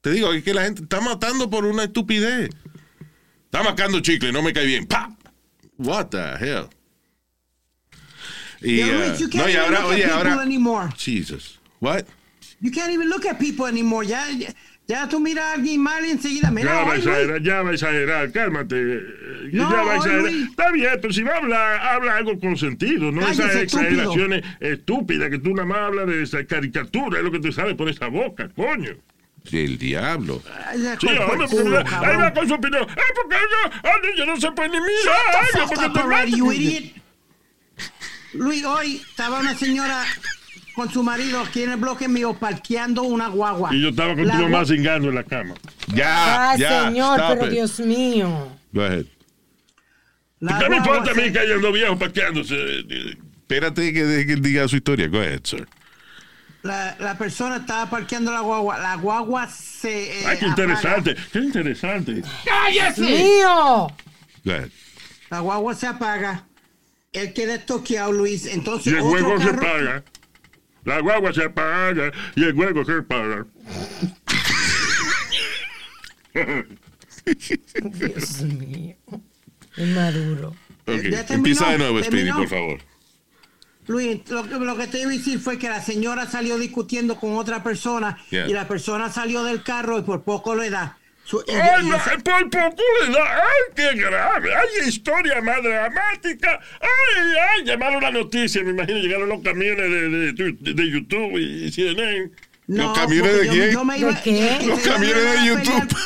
[0.00, 2.50] Te digo, es que la gente está matando por una estupidez.
[3.44, 4.86] Está marcando chicle, no me cae bien.
[4.86, 5.12] ¡Pap!
[5.78, 6.66] What the hell?
[8.60, 10.90] Y, uh, no, y ahora, oye, ahora.
[10.96, 11.60] Jesus.
[11.80, 12.04] What?
[12.60, 14.06] You can't even look at people anymore.
[14.06, 14.48] Ya, ya,
[14.86, 17.62] ya tú miras a alguien mal y enseguida, mira, Ya va a ay, exagerar, ya
[17.62, 18.74] va a exagerar, cálmate.
[19.52, 20.22] No, ya va a exagerar.
[20.22, 20.48] Luis.
[20.50, 23.90] Está bien, pero si va a hablar, habla algo con sentido, no Cállese, esas estúpido.
[23.90, 27.74] exageraciones estúpidas que tú nada más hablas de esa caricatura, es lo que te sale
[27.74, 28.92] por esa boca, coño.
[29.52, 30.42] El diablo.
[30.66, 32.82] Ay, Sí, hombre, culo, porque- ahí va con su opinión.
[32.84, 35.16] Eh, porque yo, ay, yo no se puede ni mirar.
[35.38, 36.36] Ay, porque te already, mato.
[36.38, 36.84] you idiot.
[38.32, 40.02] Luis, hoy estaba una señora
[40.74, 43.74] con su marido aquí en el bloque mío parqueando una guagua.
[43.74, 45.54] Y yo estaba con La tu mamá cingando en la cama.
[45.94, 46.84] Ya, Ay, ya.
[46.86, 47.52] señor, stop pero it.
[47.52, 48.56] Dios mío.
[48.72, 49.06] Go ahead.
[50.40, 52.54] la ¿Qué me importa a mí que hayan dos viejos parqueándose?
[53.40, 55.06] Espérate que, que diga su historia.
[55.08, 55.66] Go ahead, sir.
[56.62, 58.78] La, la persona estaba parqueando la guagua.
[58.78, 60.20] La guagua se.
[60.22, 60.48] eh, Ay, qué apaga.
[60.48, 62.22] interesante, qué interesante.
[62.98, 63.88] ¡Mío!
[64.44, 64.68] Go ahead.
[65.30, 66.44] La guagua se apaga.
[67.12, 68.46] Él queda estoqueado, Luis.
[68.46, 70.02] Entonces, Y el otro juego se paga.
[70.84, 73.46] La guagua se apaga y el juego se paga.
[77.24, 78.96] Dios mío.
[79.76, 80.48] Inmaduro.
[80.86, 82.78] Ok, Ya terminó, Empieza de nuevo, Speedy, por favor.
[83.86, 87.16] Luis, lo, que- lo que te iba a decir fue que la señora salió discutiendo
[87.16, 88.48] con otra persona Yeah.
[88.48, 90.98] y la persona salió del carro y por poco le da.
[91.32, 93.36] Y- Ay, y- no, por poco le da.
[93.38, 94.54] Ay, qué grave.
[94.54, 96.60] Ay, historia más dramática.
[96.80, 98.62] Ay, ay, llamaron la noticia.
[98.62, 102.30] Me imagino llegaron los camiones de, de, de- de YouTube y CNN.
[102.66, 103.70] No, ¿Los camiones de quién?
[103.72, 104.58] yo me iba- ¿De qué?
[104.66, 105.96] Los camiones de YouTube.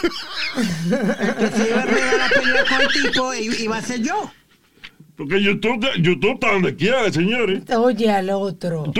[1.39, 4.33] que se iba a regar a pelear con el tipo i- iba a ser yo.
[5.19, 7.63] Porque YouTube, YouTube está donde quiera, señores.
[7.77, 8.93] Oye al otro.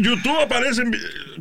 [0.00, 0.90] YouTube aparecen,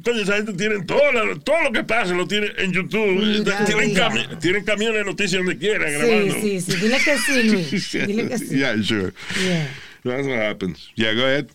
[0.04, 3.44] coño, esa gente tiene todo, la- todo lo que pasa, lo tiene en YouTube.
[3.46, 4.10] Ya, tienen, ya.
[4.10, 6.34] cami- tienen camiones de noticias donde quiera Sí, grabando.
[6.42, 6.76] sí, sí.
[6.76, 7.92] Dile que sí, Luis.
[8.08, 8.58] Dile que sí.
[8.58, 9.14] Yeah, sure.
[9.42, 9.68] Yeah.
[10.04, 10.90] That's what happens.
[10.96, 11.48] Yeah, go ahead.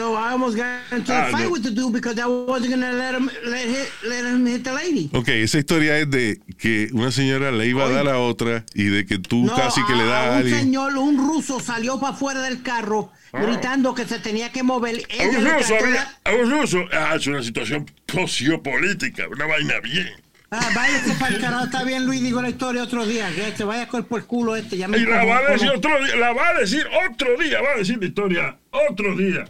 [0.00, 1.50] So I almost got into Ah, a fight no.
[1.50, 4.64] with the dude because I wasn't going to let him, let, hit, let him hit
[4.64, 5.10] the lady.
[5.12, 8.84] Ok, esa historia es de que una señora le iba a dar a otra y
[8.84, 10.58] de que tú No, casi que le das a un alguien.
[10.58, 15.02] señor, un ruso salió para afuera del carro gritando que se tenía que mover.
[15.20, 16.78] A un ruso, había- a un ruso.
[16.94, 20.08] Ah, es una situación sociopolítica, una vaina bien.
[20.52, 23.62] Ah, váyase para el carajo, está bien Luis, digo la historia otro día, que se
[23.62, 26.16] vaya con por el culo este, ya me Y la va a decir otro día,
[26.16, 28.56] la va a decir otro día, va a decir la historia
[28.90, 29.44] otro día.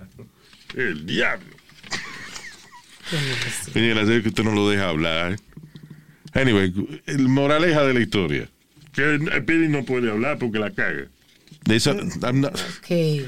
[0.76, 1.56] El diablo.
[3.72, 5.36] Señora, sé que usted no lo deja hablar.
[6.32, 6.72] Anyway,
[7.06, 8.48] el moraleja de la historia.
[8.92, 11.06] Que el Pidi no puede hablar porque la caga.
[11.64, 12.58] De esa, I'm not-.
[12.86, 13.26] Que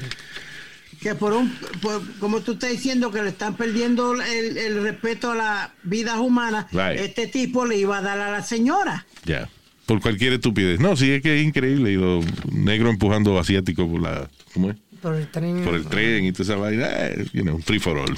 [1.19, 5.35] por un, por- como tú estás diciendo que le están perdiendo el, el respeto a
[5.35, 6.99] las vidas humanas, Right.
[7.01, 9.05] este tipo le iba a dar a la señora.
[9.25, 9.49] ya.
[9.85, 10.79] Por cualquier estupidez.
[10.79, 11.91] No, sí, es que es increíble.
[11.91, 14.29] Y los negros empujando asiáticos por la.
[14.53, 14.77] ¿Cómo es?
[15.03, 15.63] Por el tren.
[15.63, 16.87] Por el tren y toda esa vaina.
[16.89, 18.17] eh, you know, free for all.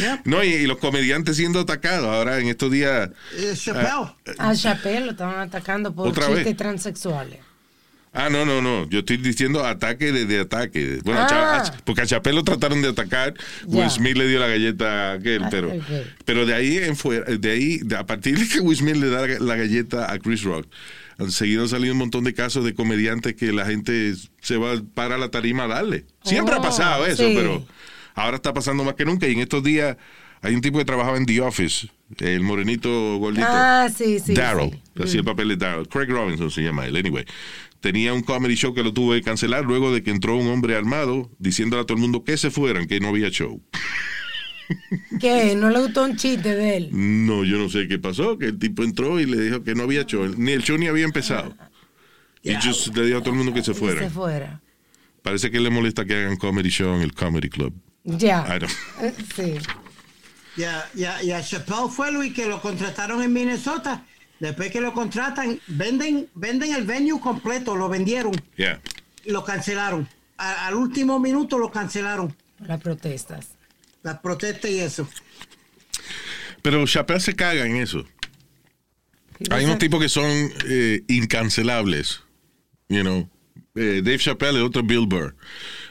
[0.00, 0.20] Yep.
[0.24, 2.06] No, y, y los comediantes siendo atacados.
[2.08, 3.10] Ahora, en estos días.
[3.36, 4.12] Eh, Chappelle.
[4.38, 6.56] A Chappelle lo estaban atacando por ¿Otra chistes vez?
[6.56, 7.38] transexuales.
[8.14, 8.88] Ah, no, no, no.
[8.88, 10.98] Yo estoy diciendo ataque desde ataque.
[11.04, 11.24] Bueno, Ah.
[11.26, 13.34] a Cha- a- porque a Chapel lo trataron de atacar.
[13.66, 15.70] Will Smith le dio la galleta a aquel, Ah, pero,
[16.24, 19.10] pero de ahí en fuera, de ahí, de- a partir de que Will Smith le
[19.10, 20.66] da la, la galleta a Chris Rock,
[21.18, 25.18] han seguido saliendo un montón de casos de comediantes que la gente se va para
[25.18, 26.06] la tarima a darle.
[26.22, 27.32] Siempre ha Oh, pasado eso, sí.
[27.36, 27.66] pero
[28.14, 29.26] ahora está pasando más que nunca.
[29.28, 29.96] Y en estos días
[30.40, 31.88] hay un tipo que trabajaba en The Office,
[32.18, 33.46] el morenito gordito.
[33.48, 34.32] Ah, sí, sí.
[34.34, 35.02] Daryl, sí.
[35.02, 35.88] hacía el papel de Daryl.
[35.88, 37.24] Craig Robinson se llama él, anyway.
[37.80, 40.76] Tenía un comedy show que lo tuvo que cancelar luego de que entró un hombre
[40.76, 43.62] armado diciéndole a todo el mundo que se fueran, que no había show.
[45.20, 45.54] ¿Qué?
[45.56, 46.88] ¿No le gustó un chiste de él?
[46.92, 49.84] No, yo no sé qué pasó, que el tipo entró y le dijo que no
[49.84, 50.26] había show.
[50.36, 51.54] Ni el show ni había empezado.
[52.42, 54.00] Y just le dijo a todo el mundo que se Que fuera.
[54.00, 54.60] se fuera.
[55.22, 57.74] Parece que le molesta que hagan comedy show en el comedy club.
[58.04, 58.46] Ya.
[59.00, 59.54] Eh, Sí.
[60.56, 64.04] Y a, y a- y a Chappelle fue Luis que lo contrataron en Minnesota.
[64.40, 68.80] Después que lo contratan, venden, venden el venue completo, lo vendieron, Yeah.
[69.24, 70.08] y lo cancelaron.
[70.36, 72.34] A- al último minuto lo cancelaron.
[72.64, 73.50] Las protestas.
[74.08, 75.06] Las protestas y eso.
[76.62, 78.06] Pero Chappelle se caga en eso.
[79.50, 82.20] Hay unos tipos que son eh, incancelables.
[82.88, 83.28] You know.
[83.74, 85.36] Eh, Dave Chappelle y otro Bill Burr.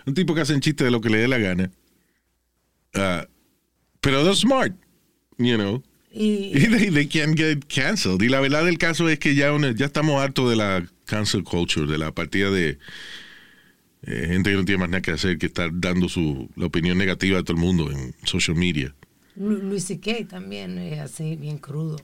[0.07, 1.71] Un tipo que hacen chistes de lo que le dé la gana.
[2.95, 3.27] Ah,
[4.01, 4.73] pero they're smart.
[5.37, 5.83] You know.
[6.11, 8.23] Y, Y they, they can't get canceled.
[8.23, 11.43] Y la verdad del caso es que ya, una- ya estamos hartos de la cancel
[11.43, 12.79] culture, de la partida de
[14.03, 16.97] eh, gente que no tiene más nada que hacer que estar dando su, la opinión
[16.97, 18.93] negativa de todo el mundo en social media.
[19.35, 20.27] Lu- Luis C.K.
[20.29, 21.97] también es así, bien crudo.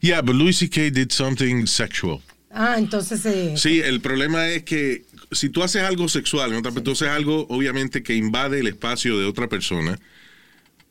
[0.00, 0.90] Yeah, but Louis C.K.
[0.90, 2.20] did something sexual.
[2.50, 6.60] Ah, entonces eh, Sí, el problema es que si tú haces algo sexual, ¿no?
[6.62, 9.98] tú haces algo obviamente que invade el espacio de otra persona,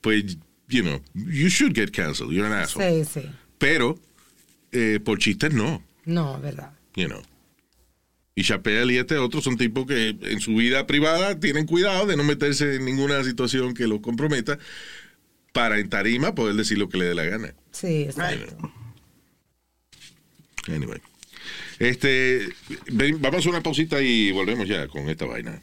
[0.01, 0.37] pues,
[0.69, 2.31] you know, you should get canceled.
[2.31, 3.03] You're an asshole.
[3.05, 3.29] sí, sí.
[3.59, 3.99] Pero
[4.71, 6.71] eh, por chistes no, No, verdad.
[6.95, 7.21] you know.
[8.33, 12.15] Y Chappelle y este otro son tipos que en su vida privada tienen cuidado de
[12.15, 14.57] no meterse en ninguna situación que los comprometa
[15.51, 17.53] para en tarima poder decir lo que le dé la gana.
[17.71, 18.71] Sí, exacto.
[20.67, 21.01] Anyway.
[21.79, 22.47] Este,
[22.91, 25.61] ven, vamos a una pausita y volvemos ya con esta vaina.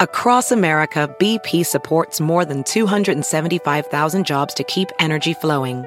[0.00, 5.86] Across America, BP supports more than 275,000 jobs to keep energy flowing.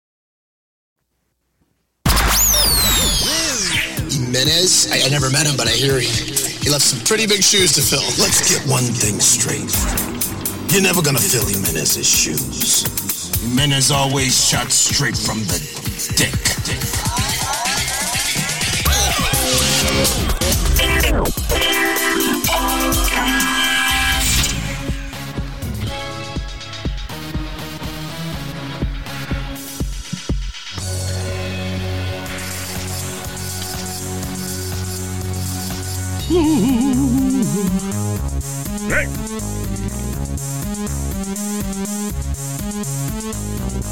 [4.31, 4.89] Jimenez?
[4.89, 7.73] I, I never met him, but I hear he, he left some pretty big shoes
[7.73, 8.03] to fill.
[8.23, 9.67] Let's get one thing straight.
[10.71, 12.87] You're never gonna fill Jimenez's shoes.
[13.41, 15.59] Jimenez always shot straight from the
[16.15, 16.31] dick.
[36.31, 36.39] Hey.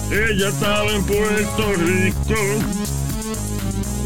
[0.09, 2.35] Ella estaba en Puerto Rico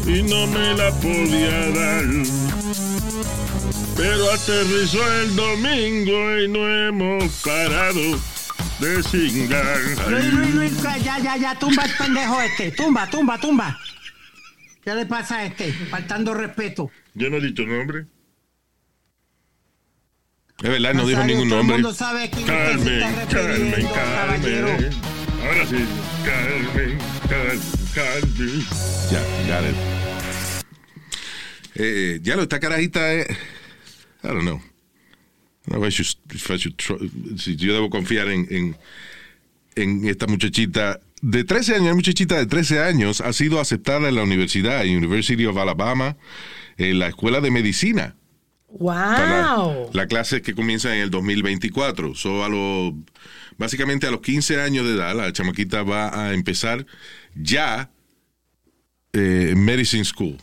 [0.06, 2.04] y no me la podía dar.
[3.96, 8.18] Pero aterrizó el domingo y no hemos parado
[8.80, 9.78] de cingar.
[10.08, 12.72] Luis, Luis, Luis, ya, ya, ya, tumba el pendejo este.
[12.72, 13.78] Tumba, tumba, tumba.
[14.82, 15.72] ¿Qué le pasa a este?
[15.72, 16.90] Faltando respeto.
[17.14, 18.06] Yo no he dicho nombre.
[20.62, 21.76] Es verdad, no dijo ningún todo el nombre.
[21.82, 23.00] mundo sabe se Carmen,
[23.30, 23.86] Carmen.
[23.92, 24.90] Carmen.
[25.42, 25.76] Ahora sí,
[26.24, 26.98] Carmen,
[27.28, 27.60] Carmen,
[27.94, 28.64] Carmen.
[29.10, 29.20] Ya,
[29.60, 29.76] got it.
[31.74, 33.28] Eh, ya lo, esta carajita es.
[34.22, 34.56] I don't know.
[35.66, 38.46] I don't know if I should- if I should try- si yo debo confiar en,
[38.50, 38.76] en,
[39.74, 41.84] en esta muchachita de 13 años.
[41.86, 46.16] Una muchachita de 13 años ha sido aceptada en la universidad, University of Alabama,
[46.78, 48.14] en la escuela de medicina.
[48.78, 49.90] Para ¡Wow!
[49.92, 52.14] la clase que comienza en el 2024.
[52.14, 52.94] So, a lo,
[53.56, 56.86] básicamente a los 15 años de edad, la chamaquita va a empezar
[57.34, 57.90] ya
[59.12, 60.38] eh, Medicine School,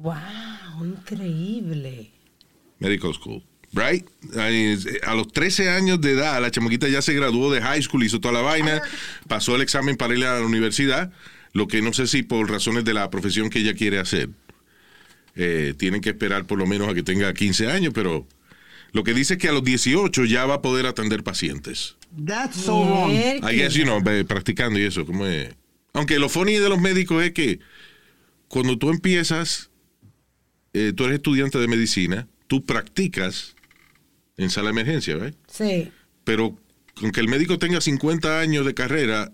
[0.00, 0.84] ¡Wow!
[0.84, 2.10] Increíble.
[2.78, 3.42] Medical School.
[3.72, 4.06] Right?
[5.04, 8.18] A los 13 años de edad, la chamaquita ya se graduó de high school, hizo
[8.20, 8.80] toda la vaina,
[9.26, 11.12] pasó el examen para ir a la universidad,
[11.52, 14.30] lo que no sé si por razones de la profesión que ella quiere hacer.
[15.40, 18.26] Eh, tienen que esperar por lo menos a que tenga 15 años, pero
[18.92, 21.96] lo que dice es que a los 18 ya va a poder atender pacientes.
[22.26, 23.12] That's so wrong.
[23.12, 25.54] I guess, you know, ve- practicando y eso, como es.
[25.92, 27.60] Aunque lo funny de los médicos es que
[28.48, 29.70] cuando tú empiezas,
[30.72, 33.54] eh, tú eres estudiante de medicina, tú practicas
[34.38, 35.34] en sala de emergencia, ¿ves?
[35.52, 35.90] Sí.
[36.24, 36.58] Pero
[37.02, 39.30] aunque el médico tenga 50 años de carrera,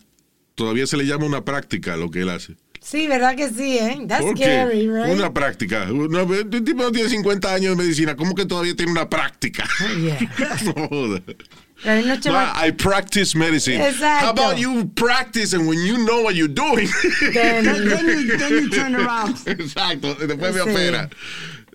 [0.55, 2.57] todavía se le llama una práctica lo que él hace.
[2.85, 4.05] Sí, ¿verdad que sí, eh?
[4.07, 4.45] That's ¿Por qué?
[4.45, 5.09] scary, right?
[5.11, 5.85] Una práctica.
[5.85, 8.15] El tipo no tiene 50 años de medicina.
[8.15, 9.67] ¿Cómo que todavía tiene una práctica?
[9.99, 10.19] Yeah.
[10.77, 13.81] no Well, I practice medicine.
[13.81, 14.27] Exacto.
[14.27, 16.89] How about you practice and when you know what you're doing?
[17.33, 19.37] Then- Then you, then you turn around.
[19.47, 20.15] Exacto.
[20.17, 20.71] Después me Sí.
[20.71, 21.11] opera.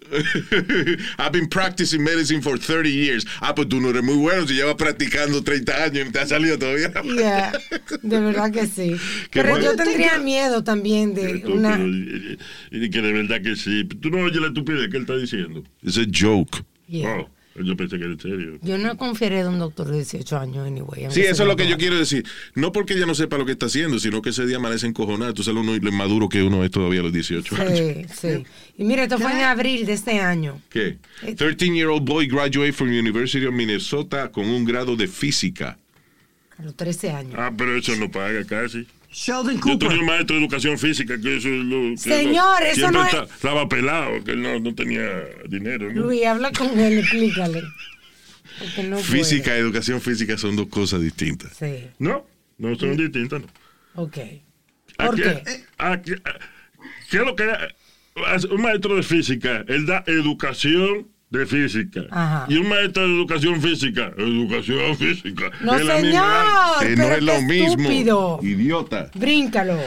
[1.17, 3.25] I've been practicing medicine for 30 years.
[3.41, 6.19] Ah, pues tú no eres muy bueno si llevas practicando 30 años y no te
[6.19, 6.91] ha salido todavía.
[7.03, 7.51] Yeah,
[8.01, 8.95] de verdad que sí.
[9.31, 9.65] Qué Pero bueno.
[9.65, 11.77] yo tendría miedo también de Tú, una...
[11.77, 13.83] pero, que de verdad que sí.
[13.85, 15.63] Tú no oyes la estupidez que él está diciendo.
[15.83, 16.63] It's a joke.
[16.87, 17.19] Yeah.
[17.19, 17.29] Oh,
[17.63, 18.59] yo pensé que era en serio.
[18.61, 21.07] Yo no confiaré de un doctor de 18 años, anyway.
[21.09, 22.25] Sí, eso es lo que yo quiero decir.
[22.55, 25.33] No porque ella no sepa lo que está haciendo, sino que ese día amanece encojonado.
[25.33, 27.77] Tú sabes uno, lo inmaduro que uno es todavía a los 18 años.
[27.77, 28.45] Sí, sí.
[28.77, 30.61] Y mira, esto fue en abril de este año.
[30.69, 30.97] ¿Qué?
[31.23, 35.77] 13-year-old boy graduated from University of Minnesota con un grado de física.
[36.57, 37.35] A los 13 años.
[37.37, 38.85] Ah, pero eso no paga casi.
[39.11, 42.75] Sheldon Yo tenía un maestro de educación física que eso es lo que Señor, eso
[42.75, 45.03] siempre no es- estaba pelado, que él no, no tenía
[45.47, 45.91] dinero.
[45.91, 46.03] ¿no?
[46.03, 47.63] Luis, habla con él, explícale.
[48.87, 48.97] No.
[48.97, 51.53] Física y educación física son dos cosas distintas.
[51.57, 52.25] Sí, No,
[52.57, 53.41] no son distintas.
[53.41, 53.47] No.
[54.03, 54.17] ok.
[54.97, 55.63] ¿A ¿Por qué- qué?
[55.77, 56.39] a qué- a-
[57.09, 57.45] ¿Qué es lo que
[58.51, 59.63] un maestro de física?
[59.67, 62.01] Él da educación de física.
[62.11, 62.45] Ajá.
[62.49, 65.51] Y un maestro de educación física, educación física.
[65.61, 66.79] No, es señor.
[66.79, 67.67] Que no pero es lo mismo.
[67.83, 68.39] estúpido.
[68.41, 69.11] Idiota.
[69.13, 69.79] Bríncalo.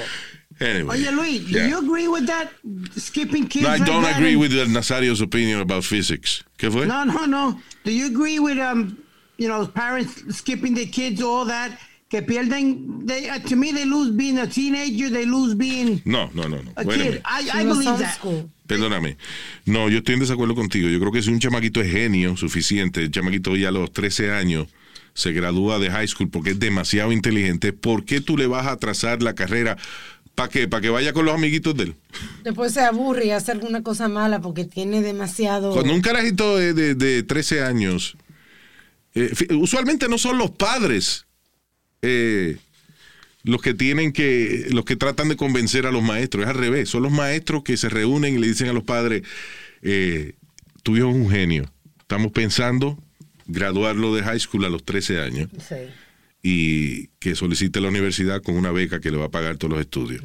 [0.61, 1.01] Anyway.
[1.01, 1.65] Oye, Luis, Yeah.
[1.65, 2.49] do you agree with that?
[2.97, 6.45] Skipping kids No, I like don't that agree and- with Nazario's opinion about physics.
[6.57, 6.87] ¿Qué fue?
[6.87, 7.61] No, no, no.
[7.85, 8.97] Do you agree with um,
[9.39, 11.73] you know, parents skipping their kids, all that?
[12.13, 13.07] Que pierden.
[13.07, 15.11] They, uh, to me, they lose being a teenager.
[15.11, 16.59] They lose being No, no, no.
[16.63, 16.71] no.
[16.77, 17.23] a kid.
[17.25, 18.17] I, I no believe that.
[18.17, 18.51] school.
[18.67, 19.17] Perdóname.
[19.65, 20.89] No, yo estoy en desacuerdo contigo.
[20.91, 24.31] Yo creo que si un chamaquito es genio suficiente, el chamaquito ya a los 13
[24.31, 24.69] años
[25.15, 28.73] se gradúa de high school porque es demasiado inteligente, ¿por qué tú le vas a
[28.73, 29.79] atrasar la carrera?
[30.35, 30.69] ¿Para qué?
[30.69, 31.95] ¿Para que vaya con los amiguitos de él?
[32.45, 35.73] Después se aburre y hace alguna cosa mala porque tiene demasiado.
[35.73, 38.17] Cuando un carajito de, de- de 13 años,
[39.15, 41.27] eh, usualmente no son los padres
[42.03, 42.57] eh,
[43.45, 46.89] los que tienen que, los que tratan de convencer a los maestros, es al revés,
[46.89, 49.23] son los maestros que se reúnen y le dicen a los padres,
[49.83, 50.35] eh,
[50.83, 52.99] tu hijo es un genio, estamos pensando
[53.47, 55.75] graduarlo de high school a los 13 años Sí.
[56.43, 59.81] y que solicite la universidad con una beca que le va a pagar todos los
[59.81, 60.23] estudios.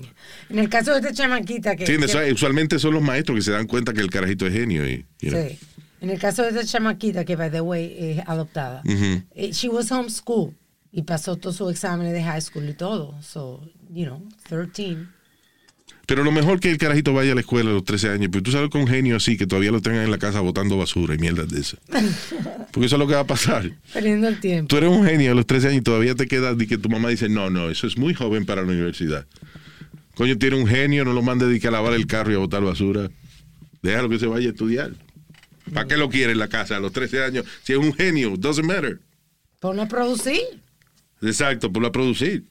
[0.50, 1.84] En el caso de esta chamaquita que.
[1.84, 2.16] ¿Entiendes?
[2.16, 4.88] que- Usualmente son los maestros que se dan cuenta que el carajito es genio.
[4.88, 5.48] Y, you know.
[5.48, 5.58] Sí.
[6.02, 8.82] En el caso de esta chamaquita que, by the way, es adoptada.
[8.86, 9.24] Ujú.
[9.36, 10.54] eh, She was homeschooled
[10.98, 13.14] y pasó todos sus exámenes de high school y todo.
[13.22, 13.62] So,
[13.94, 14.98] you know, 13.
[16.08, 18.42] Pero lo mejor que el carajito vaya a la escuela a los 13 años, pero
[18.42, 21.14] tú sabes que un genio así, que todavía lo tengan en la casa botando basura
[21.14, 21.80] y mierdas de esas.
[22.72, 23.74] Porque eso es lo que va a pasar.
[23.94, 24.70] Perdiendo el tiempo.
[24.70, 26.90] Tú eres un genio a los 13 años y todavía te quedas y que tu
[26.90, 29.28] mamá dice, no, no, eso es muy joven para la universidad.
[30.16, 33.12] Coño, tiene un genio, no lo mande a lavar el carro y a botar basura.
[33.84, 34.94] Déjalo que se vaya a estudiar.
[35.72, 37.46] ¿Para qué lo quiere en la casa a los 13 años?
[37.62, 39.00] Si es un genio, doesn't matter.
[39.60, 40.66] Pon a producir.
[41.22, 42.44] Exacto, por a producir.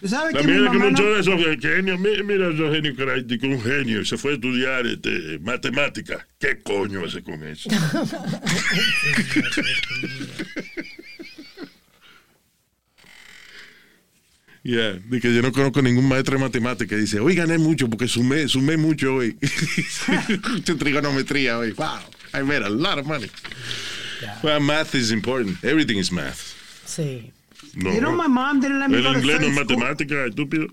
[0.00, 2.96] ¿Tú sabes que mi También es que muchos de esos genios, mi- mira esos genios
[2.96, 3.04] que
[3.38, 6.24] que un genio se fue a estudiar este, matemáticas.
[6.38, 7.68] ¿Qué coño hace con eso?
[14.64, 16.96] Yeah, de que yo no conozco ningún maestro de matemática.
[16.96, 19.34] Dice, hoy gané mucho porque sumé, sumé mucho hoy.
[20.78, 21.72] Trigonometría hoy.
[21.72, 22.00] Wow,
[22.34, 23.30] I made a lot of money.
[24.42, 25.62] Well, math is important.
[25.64, 26.54] Everything is math.
[26.88, 27.32] Sí.
[27.74, 27.92] No.
[27.92, 30.66] You know, my mom didn't let me El inglés no es matemática, estúpido.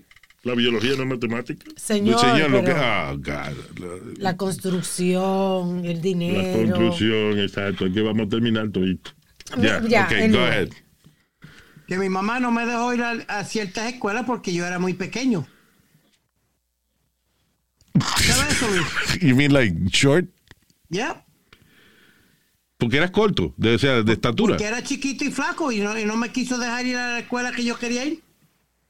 [0.44, 1.66] La biología no es matemática.
[1.76, 2.72] Señor, Señor, lo que.
[2.72, 4.18] pero Oh, God.
[4.18, 6.52] la construcción, el La dinero.
[6.58, 7.84] construcción, exacto.
[7.86, 9.10] Aquí vamos a terminar todito.
[9.60, 10.70] Yeah, Ya, okay, go ahead.
[11.88, 14.94] Que mi mamá no me dejó ir a, a ciertas escuelas porque yo era muy
[14.94, 15.46] pequeño.
[18.00, 19.20] ¿Sabes eso, Luis?
[19.20, 20.26] You mean like short?
[20.90, 21.24] Yeah.
[22.78, 24.56] Porque eras corto, de, o sea, de estatura.
[24.56, 27.18] Que era chiquito y flaco y no, y no me quiso dejar ir a la
[27.20, 28.22] escuela que yo quería ir.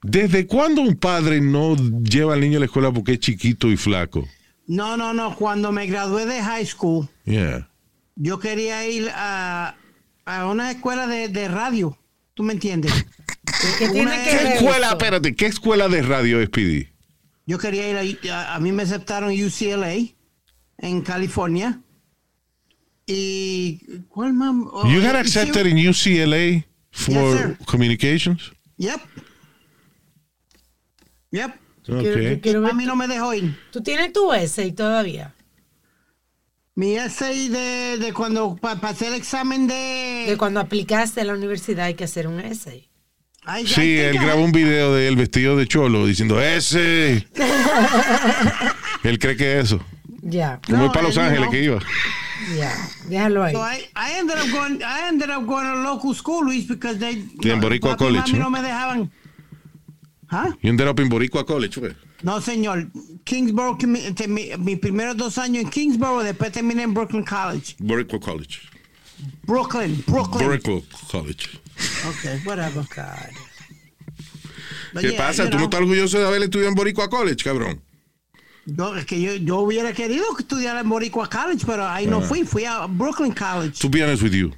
[0.02, 3.76] ¿Desde cuándo un padre no lleva al niño a la escuela porque es chiquito y
[3.76, 4.26] flaco?
[4.66, 5.36] No, no, no.
[5.36, 7.68] Cuando me gradué de high school, Yeah.
[8.16, 9.76] yo quería ir a,
[10.24, 11.96] a una escuela de, de radio.
[12.34, 12.92] ¿Tú me entiendes?
[13.78, 14.96] ¿Qué tiene Una- que ¿Qué ver escuela, eso?
[14.96, 16.88] espérate, qué escuela de radio es, Speedy?
[17.46, 19.94] Yo quería ir a, a, a mí me aceptaron UCLA
[20.78, 21.80] en California.
[23.06, 23.78] Y
[24.08, 24.52] ¿cuál más?
[24.72, 27.12] Oh, You got y- accepted in UCLA for
[27.58, 28.52] Yes, communications?
[28.78, 29.00] Yep.
[31.30, 31.54] Yep.
[31.88, 32.40] Okay.
[32.68, 33.56] A mí no me dejó ir.
[33.70, 35.32] ¿Tú tienes tu essay todavía?
[36.74, 40.24] Mi essay de, de cuando pa- pasé el examen de...
[40.28, 42.88] De cuando aplicaste a la universidad hay que hacer un essay.
[43.64, 47.24] Sí, él grabó un video de él vestido de cholo diciendo, ¡ese!
[49.04, 49.80] él cree que es eso.
[50.22, 50.60] Ya.
[50.66, 51.50] Como es para Los Ángeles no.
[51.52, 51.78] que iba.
[52.56, 52.72] Ya,
[53.08, 53.54] déjalo ahí.
[53.54, 54.82] So I, I ended up going.
[54.82, 57.24] I ended up going to local school, Luis, because they.
[57.42, 58.44] Sí, en Boricua papi y College, mami ¿no?
[58.44, 59.10] no me dejaban.
[60.30, 60.48] ¿Ah?
[60.62, 61.94] Y ended up in Boricua College, pues.
[62.22, 62.88] No, señor.
[63.24, 63.78] Kingsborough,
[64.14, 67.74] te- mi- mis primeros dos años en Kingsborough, después terminé en Brooklyn College.
[67.78, 68.60] Boricua College.
[69.44, 70.46] Brooklyn, Brooklyn.
[70.48, 71.48] Boricua College.
[72.08, 72.84] Okay, whatever.
[74.92, 75.44] But ¿Qué yeah, pasa?
[75.44, 77.82] you ¿Tú no know, estás orgulloso de haber estudiado en Boricua College, cabrón?
[78.66, 82.22] Yo, es que yo, yo hubiera querido estudiar en Boricua College, pero ahí no Ah.
[82.22, 82.44] fui.
[82.44, 83.78] Fui a Brooklyn College.
[83.80, 84.52] To be honest with you,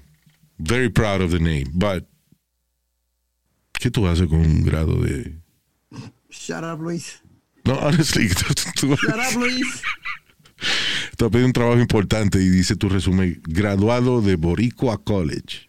[0.59, 2.05] very proud of the name, but
[3.79, 5.37] ¿qué tú haces con un grado de...
[6.31, 7.21] Shut up, Luis.
[7.65, 8.29] No, honestly,
[8.77, 9.83] tú, Shut up, Luis.
[11.21, 15.69] has pedido un trabajo importante y dice tu resumen, graduado de Boricua College.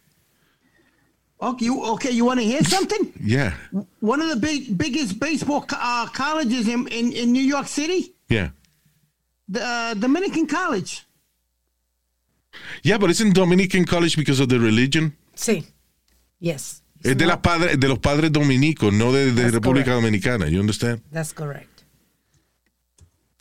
[1.42, 3.14] Okay, you, okay, you want to hear something?
[3.24, 3.54] Yeah,
[4.02, 8.52] One of the big, biggest baseball uh, colleges in, in, in New York City, yeah.
[9.48, 11.06] the uh, Dominican College.
[12.84, 15.16] Yeah, but isn't Dominican College because of the religion?
[15.36, 15.66] Sí.
[16.40, 16.84] Yes.
[17.04, 20.04] Es de, las padres, de los padres dominicos, no de, de República correct.
[20.04, 20.50] Dominicana.
[20.50, 21.02] You understand?
[21.12, 21.84] That's correct.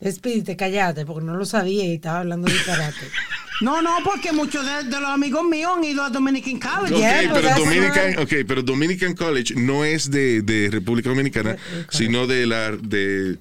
[0.01, 2.97] Despídete, callate, porque no lo sabía y estaba hablando disparate.
[3.61, 6.95] No, no, porque muchos de, de los amigos míos han ido a Dominican College.
[6.95, 11.57] Ok, pero Dominican, okay, pero Dominican College no es de, de República Dominicana,
[11.89, 13.37] sino de la de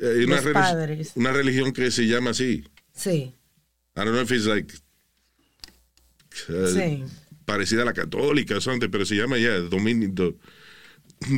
[0.00, 1.12] eh, una, Los padres.
[1.14, 2.64] una religión que se llama así.
[2.94, 3.32] Sí, I
[3.94, 4.72] don't know if it's like
[6.48, 7.04] uh, sí.
[7.44, 10.36] parecida a la católica o something, pero se llama ya domini- do-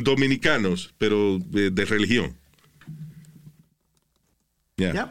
[0.03, 2.35] dominicanos, pero de, de religión.
[4.77, 4.93] Ya.
[4.93, 5.09] Yep.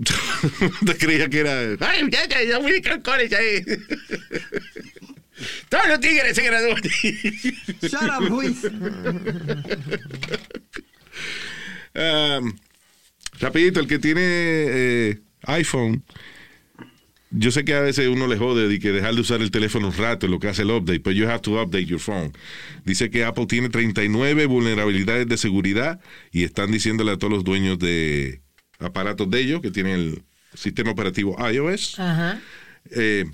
[0.86, 3.62] Te creía que era Ay, ya, ya, ya, Dominican College ahí.
[5.68, 6.80] Todos los tigres se gradúan.
[7.82, 8.58] Shut up, Luis.
[11.94, 12.52] Um,
[13.40, 16.04] rapidito, el que tiene eh, iPhone,
[17.30, 19.88] yo sé que a veces uno le jode de que dejar de usar el teléfono
[19.88, 22.32] un rato, lo que hace el update, pero you have to update your phone.
[22.84, 26.00] Dice que Apple tiene 39 vulnerabilidades de seguridad
[26.32, 28.40] y están diciéndole a todos los dueños de
[28.80, 30.22] aparatos de ellos que tienen el
[30.54, 32.40] sistema operativo iOS Ajá.
[32.90, 33.26] eh,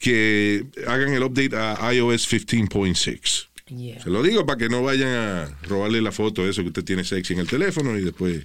[0.00, 3.49] que hagan el update a iOS 15.6.
[3.70, 4.02] Yeah.
[4.02, 6.84] Se lo digo para que no vayan a robarle la foto de eso que usted
[6.84, 8.44] tiene sexy en el teléfono y después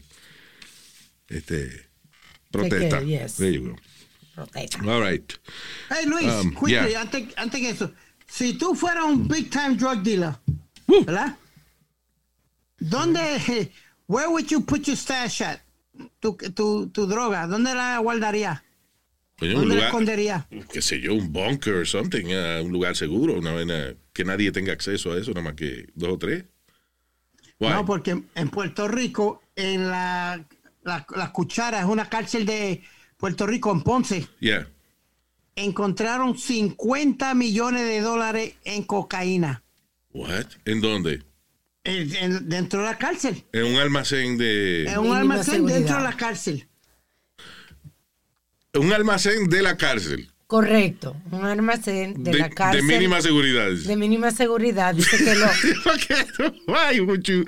[1.30, 1.88] este
[2.52, 3.02] protesta.
[3.02, 3.38] yes.
[3.38, 3.76] There you go.
[4.36, 4.80] Protesta.
[4.86, 5.34] All right.
[5.90, 7.02] Hey, Luis, Um, quickly, yeah.
[7.02, 7.92] antes, antes que eso.
[8.28, 10.36] Si tú fueras un big time drug dealer,
[10.88, 11.38] ¿verdad?
[12.80, 13.72] ¿Dónde,
[14.08, 15.60] where would you put your stash at?
[16.20, 18.62] Tu, tu, tu droga, ¿dónde la guardaría?
[19.40, 20.48] Coño, un ¿Dónde la lugar, escondería?
[20.72, 24.50] qué sé yo, un bunker o something, ah, un lugar seguro, una vaina que nadie
[24.54, 26.46] tenga acceso a eso, nada más que dos o tres.
[27.60, 27.70] Why?
[27.70, 30.42] No, porque en Puerto Rico, en la,
[30.84, 32.82] la, la cuchara, es una cárcel de
[33.18, 34.68] Puerto Rico, en Ponce, Yeah.
[35.58, 39.64] encontraron 50 millones de dólares en cocaína
[40.12, 40.46] What?
[40.64, 41.24] ¿En dónde?
[41.84, 43.44] en- en- dentro de la cárcel.
[43.52, 45.78] En un almacén de En un almacén seguridad.
[45.78, 46.68] dentro de la cárcel.
[48.76, 50.30] un almacén de la cárcel.
[50.48, 51.16] Correcto.
[51.32, 52.86] Un almacén de, De, la cárcel.
[52.86, 53.72] de mínima seguridad.
[53.72, 54.94] De mínima seguridad.
[54.94, 55.36] Dice que
[56.68, 56.76] lo.
[56.78, 57.44] Ay, mucho-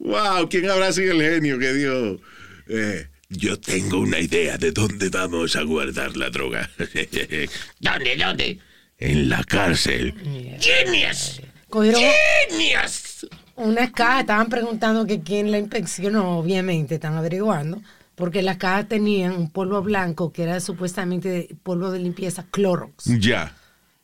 [0.00, 2.20] Wow, ¿quién habrá sido el genio que dijo?
[2.68, 6.68] eh, yo tengo una idea de dónde vamos a guardar la droga.
[7.80, 8.58] ¿Dónde, dónde?
[8.98, 10.14] en la cárcel.
[10.60, 11.40] Genius.
[11.68, 12.02] Cogieron
[12.50, 13.26] Genius.
[13.56, 17.80] unas cajas, estaban preguntando que quién la inspeccionó, obviamente, están averiguando,
[18.14, 23.04] porque las cajas tenían un polvo blanco que era supuestamente polvo de limpieza Clorox.
[23.20, 23.56] Ya,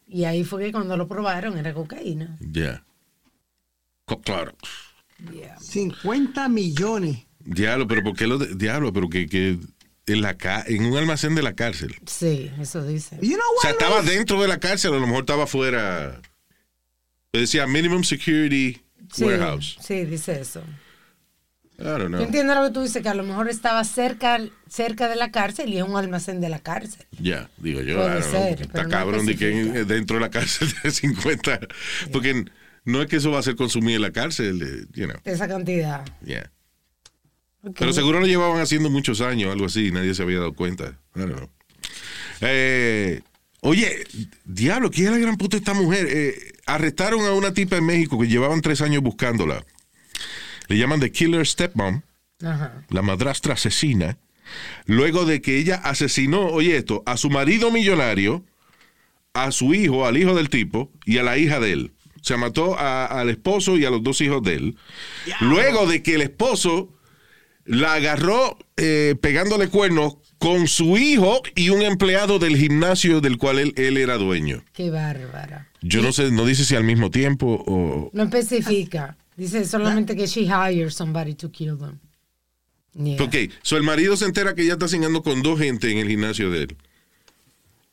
[0.07, 2.37] Y ahí fue que cuando lo probaron era cocaína.
[2.41, 2.83] ya.
[4.07, 4.55] Co- Claro.
[5.61, 7.25] 50 millones.
[7.41, 8.93] Diablo, pero ¿por qué lo de- diablo?
[8.93, 9.59] Pero que, que
[10.07, 11.95] en la ca- en un almacén de la cárcel.
[12.07, 13.17] Sí, eso dice.
[13.21, 14.11] You know O sea, estaba Luis?
[14.11, 16.21] dentro de la cárcel, a lo mejor estaba afuera.
[17.33, 18.81] Decía minimum security
[19.13, 19.77] Sí, warehouse.
[19.81, 20.63] sí, dice eso.
[21.79, 25.31] Yo entiendo lo que tú dices, que a lo mejor estaba cerca, cerca de la
[25.31, 27.07] cárcel y es un almacén de la cárcel.
[27.21, 29.47] Ya, digo yo, Puede ser, está no cabrón de que
[29.85, 31.61] dentro de la cárcel de 50.
[32.13, 32.47] Porque
[32.85, 35.47] no es que eso va a ser consumido en la cárcel, eh, you know, Esa
[35.47, 36.05] cantidad.
[36.25, 36.51] yeah.
[37.79, 40.99] Pero seguro lo llevaban haciendo muchos años, algo así, y nadie se había dado cuenta.
[41.15, 41.49] I don't know.
[42.41, 43.21] Eh,
[43.61, 44.05] oye,
[44.45, 46.09] diablo, ¿quién es la gran puta esta mujer?
[46.11, 46.35] Eh,
[46.67, 49.65] arrestaron a una tipa en México que llevaban tres años buscándola.
[50.69, 52.03] Le llaman The Killer Stepmom,
[52.45, 52.85] Ajá.
[52.91, 54.19] la madrastra asesina,
[54.87, 58.45] luego de que ella asesinó, oye esto, a su marido millonario,
[59.35, 61.93] a su hijo, al hijo del tipo y a la hija de él.
[62.21, 64.77] O sea, mató a- al esposo y a los dos hijos de él.
[65.41, 66.93] Luego de que el esposo
[67.65, 73.59] la agarró eh, pegándole cuernos con su hijo y un empleado del gimnasio del cual
[73.59, 74.65] él, él era dueño.
[74.73, 75.69] Qué bárbara.
[75.83, 78.11] Yo no sé, no dice si al mismo tiempo o...
[78.13, 79.17] No especifica.
[79.39, 82.01] Dice solamente que she hired somebody to kill them.
[82.95, 83.23] Yeah.
[83.23, 86.09] Ok, so el marido se entera que ya está cingando con dos gente en el
[86.09, 86.77] gimnasio de él.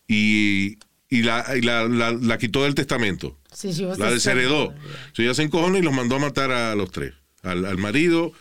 [0.07, 0.77] Y,
[1.09, 3.37] y la, y la, la- la quitó del testamento.
[3.53, 4.73] Sí, was La desheredó.
[5.13, 7.13] So ella se encojona y los mandó a matar a los tres.
[7.43, 8.31] Al, al marido,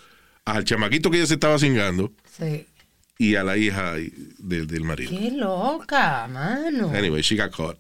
[0.47, 2.67] al chamaquito que ella se estaba cingando Sí.
[3.19, 3.95] y a la hija
[4.39, 5.11] del, del marido.
[5.11, 6.89] Qué loca, mano.
[6.95, 7.77] Anyway, she got caught.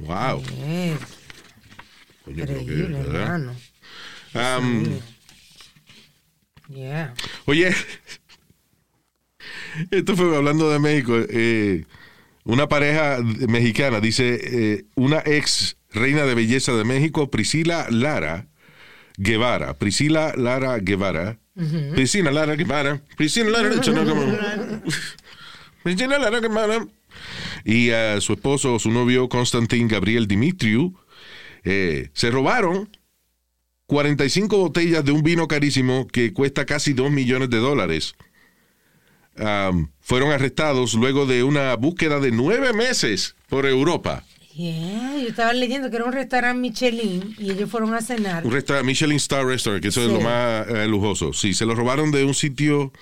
[0.00, 0.42] Wow.
[2.24, 3.54] Coño, que, Increíble, hermano.
[4.34, 4.84] Um,
[6.68, 7.12] Yeah.
[7.44, 7.74] Oye,
[9.90, 11.12] esto fue hablando de México.
[11.28, 11.84] eh,
[12.44, 13.18] una pareja
[13.48, 18.46] mexicana, dice, eh, una ex reina de belleza de México, Priscila Lara
[19.16, 19.74] Guevara.
[19.74, 21.38] Priscila Lara Guevara.
[21.94, 23.00] Priscila Lara Guevara.
[23.16, 23.70] Priscila Lara
[25.82, 26.86] Priscila Lara Guevara.
[27.64, 30.94] Y a su esposo, su novio, Constantin Gabriel Dimitriu,
[31.62, 32.88] eh, se robaron
[33.94, 38.16] 45 botellas de un vino carísimo que cuesta casi 2 millones de dólares.
[40.00, 44.24] Fueron arrestados luego de una búsqueda de nueve meses por Europa.
[44.56, 48.44] Yeah, yo estaba leyendo que era un restaurante Michelin y ellos fueron a cenar.
[48.44, 51.32] Un restaurante, Michelin Star Restaurant, que eso es lo más eh, lujoso.
[51.32, 52.92] Sí, se lo robaron de un sitio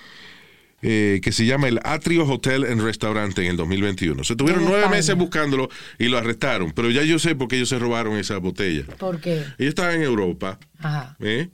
[0.83, 4.23] eh, que se llama el Atrio Hotel and Restaurante en el 2021.
[4.23, 4.97] Se tuvieron nueve España.
[4.97, 6.71] meses buscándolo y lo arrestaron.
[6.73, 8.83] Pero ya yo sé por qué ellos se robaron esa botella.
[8.97, 9.37] ¿Por qué?
[9.57, 10.59] Ellos estaban en Europa.
[10.79, 11.15] Ajá.
[11.21, 11.49] ¿eh?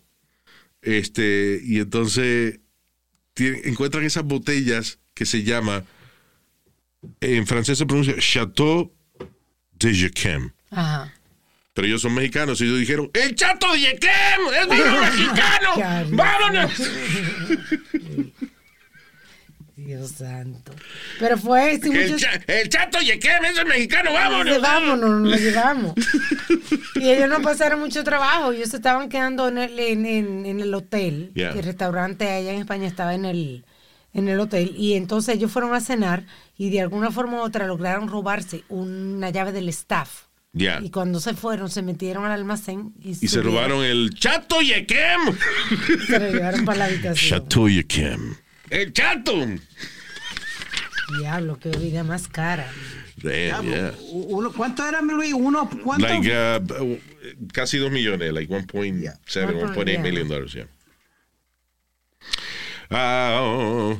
[0.81, 2.59] Este, y entonces
[3.33, 5.83] tienen- encuentran esas botellas que se llama,
[7.21, 8.91] en francés se pronuncia Chateau
[9.73, 10.51] de Jequem.
[10.71, 11.13] Ajá.
[11.73, 14.11] Pero ellos son mexicanos y ellos dijeron, ¡El chato de Jequem!
[14.59, 16.15] ¡Es vino mexicano!
[16.17, 16.71] ¡Vámonos!
[19.85, 20.73] Dios santo.
[21.19, 22.21] Pero fue, sí, El, muchos...
[22.21, 23.09] cha- el chato es
[23.57, 24.61] el mexicano, Dice, vámonos.
[24.61, 25.93] vámonos, nos lo llevamos.
[26.95, 28.51] y ellos no pasaron mucho trabajo.
[28.51, 31.31] Ellos se estaban quedando en el, en, en- en el hotel.
[31.33, 31.51] Yeah.
[31.51, 33.65] El restaurante allá en España estaba en el,
[34.13, 34.73] en el hotel.
[34.77, 36.23] Y entonces ellos fueron a cenar
[36.57, 40.23] y de alguna forma u otra lograron robarse una llave del staff.
[40.51, 40.79] Ya.
[40.83, 45.37] Y cuando se fueron, se metieron al almacén y, Y se robaron el Chato Yequem.
[46.07, 47.39] Se lo llevaron para la habitación.
[47.41, 48.35] Chateau Jequem.
[48.69, 49.33] El chato.
[51.19, 52.71] Diablo, qué vida más cara.
[53.17, 53.93] Damn, yeah.
[54.11, 55.33] Uno, ¿Cuánto era, Luis?
[55.33, 56.07] Uno, ¿cuánto?
[56.07, 56.97] Like, uh,
[57.51, 60.01] casi dos millones, like 1.7, 1.8 Yeah.
[60.01, 60.67] million dollars, yeah.
[62.91, 63.99] Ah, oh,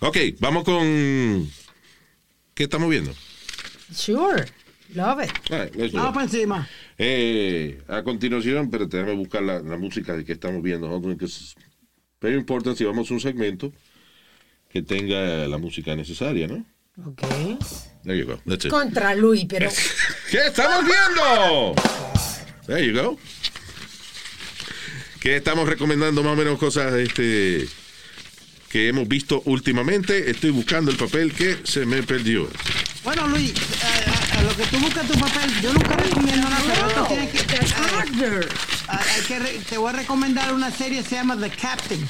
[0.00, 0.06] oh.
[0.08, 1.50] ok, vamos con...
[2.54, 3.12] ¿Qué estamos viendo?
[3.92, 4.44] Sure.
[4.94, 5.30] Love it.
[5.48, 6.68] Right, Vamos para encima.
[6.98, 10.88] Eh, a continuación, pero déjame buscar la, la música de que estamos viendo.
[11.16, 11.26] Que
[12.20, 13.72] very important si vamos a un segmento
[14.72, 16.64] que tenga la música necesaria, ¿no?
[17.06, 17.22] Ok.
[18.04, 18.40] There you go.
[18.46, 18.70] That's it.
[18.70, 19.70] Contra Luis, pero...
[20.30, 21.74] ¿Qué estamos viendo?
[22.66, 23.18] There you go.
[25.20, 27.68] Que estamos recomendando más o menos cosas este,
[28.70, 30.30] que hemos visto últimamente.
[30.30, 32.48] Estoy buscando el papel que se me perdió.
[33.04, 36.88] Bueno, Luis, eh, a lo que tú buscas tu papel, yo nunca recomiendo nada, pero
[36.88, 37.38] esto tiene que...
[37.38, 38.48] eh,
[38.88, 42.08] ah, hay que re- te voy a recomendar una serie que se llama The Captain.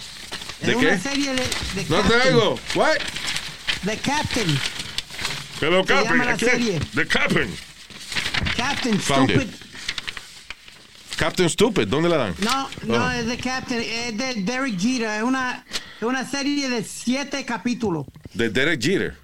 [0.64, 0.86] ¿De es qué?
[0.86, 1.42] una serie de...
[1.42, 2.34] de No te Captain.
[2.34, 2.58] oigo.
[2.74, 2.96] What?
[3.84, 4.58] The Captain.
[5.60, 6.18] Lo Se llama capen.
[6.26, 6.80] la serie.
[6.94, 7.54] The capen.
[8.56, 9.48] Captain, Found stupid.
[9.48, 9.54] it.
[11.16, 12.34] Captain Stupid, ¿dónde la dan?
[12.40, 13.10] No, no, Oh.
[13.10, 15.64] es The Captain, es de Derek Jeter, es una,
[15.98, 18.06] es una serie de siete capítulos.
[18.34, 19.16] De Derek Jeter.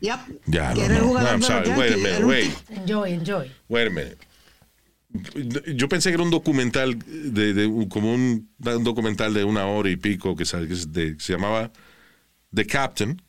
[0.00, 0.18] Yep.
[0.46, 1.00] Ya, no, no.
[1.06, 1.70] jugador I'm de sorry.
[1.70, 2.52] Wait a minute, wait.
[2.70, 3.50] Enjoy, enjoy.
[3.68, 4.18] Wait a minute.
[5.74, 9.96] Yo pensé que era un documental, de, como un, un documental de una hora y
[9.96, 11.70] pico que, se- que llamaba
[12.54, 13.20] The Captain,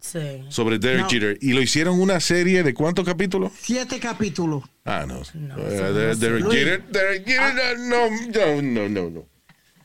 [0.00, 0.18] Sí.
[0.48, 1.08] sobre Derek No.
[1.08, 1.38] Jeter.
[1.40, 3.52] Y lo hicieron una serie de cuántos capítulos?
[3.56, 4.64] Siete capítulos.
[4.84, 5.18] Ah, no.
[5.20, 6.50] Uh, eso de- no Derek.
[6.50, 9.26] Jeter, Derek Jeter, no, no, no, no, no.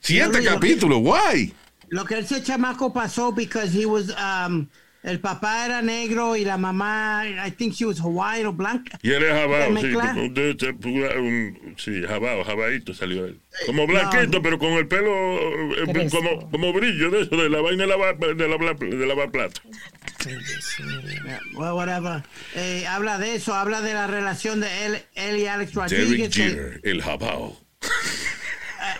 [0.01, 1.53] Siete Luis, lo que- capítulos, why?
[1.89, 4.67] Lo que ese chamaco pasó because he was um,
[5.07, 8.99] el papá era negro y la mamá I think she was Hawaiian o blanca.
[9.01, 9.87] Y él es jabao, La sí.
[9.87, 13.39] un- de- de- un- sí, jabao, jabaito salió él.
[13.65, 15.09] Como blanquito, pero con el pelo
[15.75, 19.31] eh, como, como brillo de eso, de la vaina de lavar, de lavar, de lavar
[19.31, 19.61] plata.
[21.55, 22.23] Well, whatever.
[22.55, 26.33] Eh, habla de eso, habla de la relación de él, él y Alex Rodriguez.
[26.35, 27.57] Jeter, el jabao.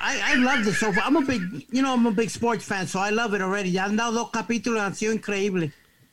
[0.01, 1.03] I, I love this so far.
[1.05, 1.41] I'm a big,
[1.71, 3.71] you know, I'm a big sports fan, so I love it already.
[3.71, 5.71] Ya han dado dos capítulos, han sido increíbles.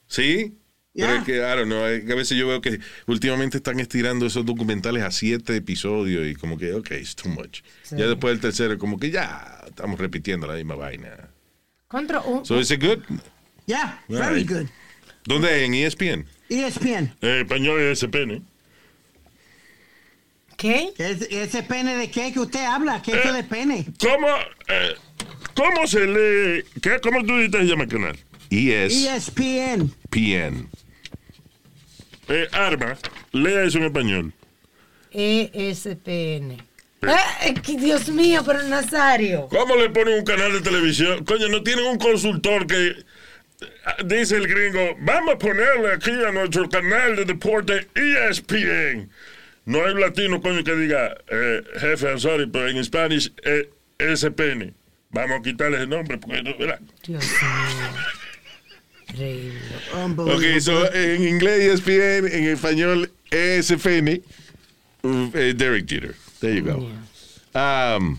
[0.08, 0.58] ¿Sí?
[0.96, 1.16] Pero Yeah.
[1.18, 4.46] es que, I don't know, eh, a veces yo veo que últimamente están estirando esos
[4.46, 7.62] documentales a siete episodios y como que, ok, it's too much.
[7.82, 7.96] Sí.
[7.98, 11.30] Ya después del tercero, como que ya estamos repitiendo la misma vaina.
[11.88, 12.98] Contra un, So, is it good?
[13.66, 14.48] Yeah, very Right.
[14.48, 14.66] good.
[15.24, 15.64] ¿Dónde?
[15.64, 16.26] En ESPN.
[16.48, 17.12] ESPN.
[17.22, 18.42] Eh, español es SPN.
[20.56, 20.92] ¿Qué?
[20.96, 23.02] ¿Ese, ese pene de qué que usted habla?
[23.02, 23.84] ¿Qué es eso de pene?
[23.98, 24.28] ¿Cómo,
[24.68, 24.94] eh,
[25.56, 26.64] ¿Cómo se lee?
[26.80, 28.16] ¿Qué, ¿Cómo tú dices se llama el canal?
[28.54, 29.90] E E ESPN.
[30.12, 30.68] ESPN.
[32.28, 32.96] Eh, arma,
[33.32, 34.32] lea eso en español.
[35.10, 36.62] ESPN.
[37.02, 39.48] Ah, eh, Dios mío, pero Nazario.
[39.48, 41.24] ¿Cómo le ponen un canal de televisión?
[41.24, 42.96] Coño, no tienen un consultor que eh,
[44.06, 49.10] dice el gringo, vamos a ponerle aquí a nuestro canal de deporte ESPN.
[49.66, 54.72] No hay latino, coño, que diga, eh, jefe, I'm sorry, pero en Spanish eh, SPN.
[55.10, 56.80] Vamos a quitarle ese nombre porque no, ¿verdad?
[57.04, 58.23] Dios mío.
[59.14, 59.60] Increíble.
[60.18, 64.20] Ok, so en inglés ESPN, en español E ESPN.
[65.02, 66.14] uh, eh, Derek Jeter.
[66.40, 66.88] There you go.
[67.58, 68.18] Um,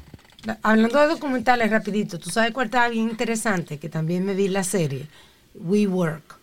[0.62, 3.78] Hablando de documentales, rapidito, ¿tú sabes cuál estaba bien interesante?
[3.80, 5.08] Que también me vi la serie.
[5.56, 6.36] We Work.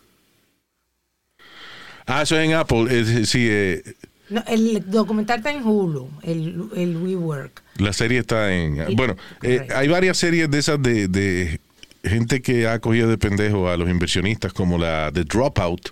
[2.07, 3.25] ah, eso es en Apple.
[3.25, 3.83] sí, eh,
[4.29, 7.63] No, el documental está en Hulu, el, el We Work.
[7.79, 8.97] la serie está en.
[8.97, 11.61] Bueno, eh, hay varias series de esas de, de
[12.05, 15.91] gente que ha cogido de pendejo a los inversionistas, como la de Dropout,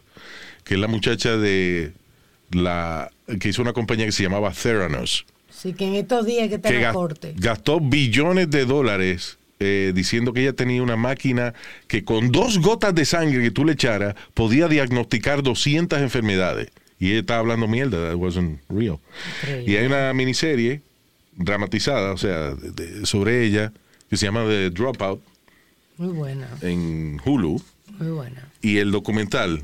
[0.65, 1.93] que es la muchacha de
[2.51, 5.25] la que hizo una compañía que se llamaba Theranos.
[5.51, 7.35] Sí, que en estos días que la gas- corte.
[7.37, 11.53] gastó billones de dólares eh, diciendo que ella tenía una máquina
[11.87, 16.69] que con dos gotas de sangre que tú le echaras podía diagnosticar 200 enfermedades.
[16.99, 18.99] Y ella estaba hablando mierda, that wasn't real.
[19.67, 20.81] Y hay una miniserie
[21.37, 23.73] dramatizada, o sea, de- de- sobre ella,
[24.09, 25.23] que se llama The Dropout
[26.01, 27.63] Muy buena, en Hulu.
[27.99, 28.49] muy buena.
[28.63, 29.63] Y el documental,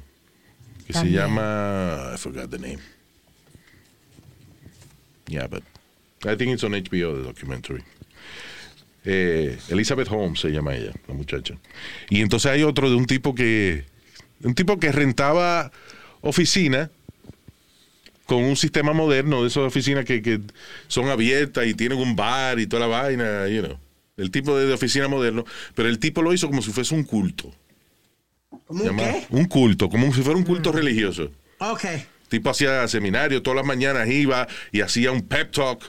[0.87, 1.15] que También.
[1.15, 2.11] se llama.
[2.15, 2.79] I forgot the name.
[5.29, 5.63] Yeah, but
[6.27, 7.83] I think it's on HBO, the documentary.
[9.07, 11.55] Eh, Elizabeth Holmes se llama ella, la muchacha.
[12.11, 13.87] Y entonces hay otro de un tipo que.
[14.43, 15.73] Un tipo que rentaba
[16.21, 16.91] oficina
[18.27, 20.41] con un sistema moderno de esas oficinas que, que
[20.89, 23.79] son abiertas y tienen un bar y toda la vaina, you know.
[24.17, 25.45] El tipo de, de oficina moderno.
[25.75, 27.53] Pero el tipo lo hizo como si fuese un culto.
[28.67, 29.27] ¿Cómo Se llama- qué?
[29.31, 31.31] Un culto, como si fuera un culto religioso.
[31.59, 31.85] Ok.
[32.29, 35.81] tipo hacía seminario, todas las mañanas iba y hacía un pep talk.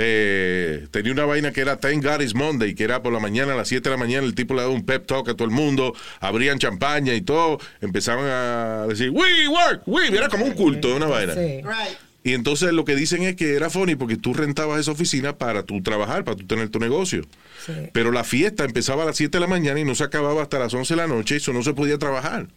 [0.00, 3.54] Eh, tenía una vaina que era Thank God is Monday, que era por la mañana,
[3.54, 5.44] a las 7 de la mañana, el tipo le daba un pep talk a todo
[5.44, 10.52] el mundo, abrían champaña y todo, empezaban a decir, we work, we, era como un
[10.52, 11.34] culto, una vaina.
[12.24, 15.62] Y entonces lo que dicen es que era funny porque tú rentabas esa oficina para
[15.62, 17.24] tú trabajar, para tú tener tu negocio.
[17.92, 20.58] Pero la fiesta empezaba a las 7 de la mañana y no se acababa hasta
[20.58, 22.48] las 11 de la noche y eso no se podía trabajar.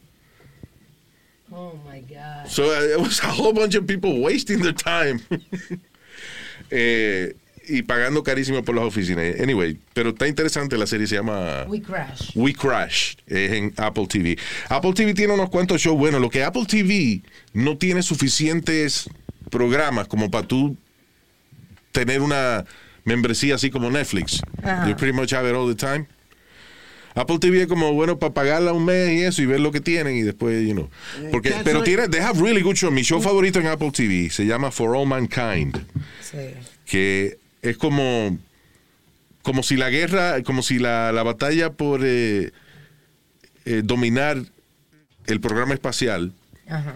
[1.51, 2.47] Oh my God.
[2.47, 5.21] So uh, it was a whole bunch of people wasting their time.
[6.73, 7.35] Eh,
[7.67, 9.39] y pagando carísimo por las oficinas.
[9.39, 12.31] Anyway, pero está interesante la serie, se llama We Crash.
[12.35, 14.37] We Crash, es en Apple TV.
[14.69, 16.21] Apple TV tiene unos cuantos shows buenos.
[16.21, 17.21] Lo que Apple TV
[17.53, 19.09] no tiene suficientes
[19.51, 20.75] programas como para tú
[21.91, 22.65] tener una
[23.03, 24.41] membresía así como Netflix.
[24.63, 24.87] Ajá.
[24.89, 26.07] You pretty much have it all the time.
[27.13, 29.81] Apple TV es como bueno para pagarla un mes y eso y ver lo que
[29.81, 30.89] tienen y después, you know.
[31.31, 32.93] Porque, Cancel pero tiene, they have really good shows.
[32.93, 35.85] Mi show favorito en Apple TV se llama For All Mankind
[36.21, 36.37] Sí.
[36.85, 38.37] que es como
[39.41, 42.51] como si la guerra, como si la, la batalla por eh,
[43.65, 44.37] eh, dominar
[45.25, 46.31] el programa espacial
[46.69, 46.93] Ajá.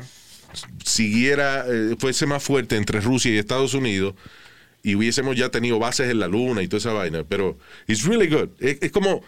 [0.83, 4.15] Siguiera, eh, fuese más fuerte entre Rusia y Estados Unidos
[4.83, 7.23] y hubiésemos ya tenido bases en la luna y toda esa vaina.
[7.23, 8.49] Pero it's really good.
[8.59, 9.23] Es, es como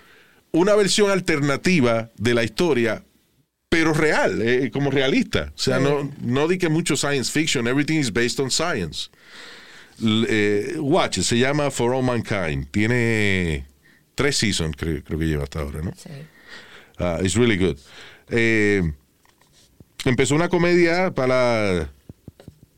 [0.52, 3.04] una versión alternativa de la historia,
[3.70, 5.52] pero real, eh, como realista.
[5.56, 5.84] O sea, Sí.
[5.84, 9.10] no, no di que mucho science fiction, everything is based on science.
[10.04, 12.68] Eh, watch, se llama For All Mankind.
[12.72, 13.66] Tiene
[14.16, 15.92] tres seasons, creo, creo que lleva hasta ahora, ¿no?
[15.96, 16.10] Sí.
[17.00, 17.78] Uh, it's really good.
[18.30, 18.82] Eh,
[20.06, 21.89] empezó una comedia para.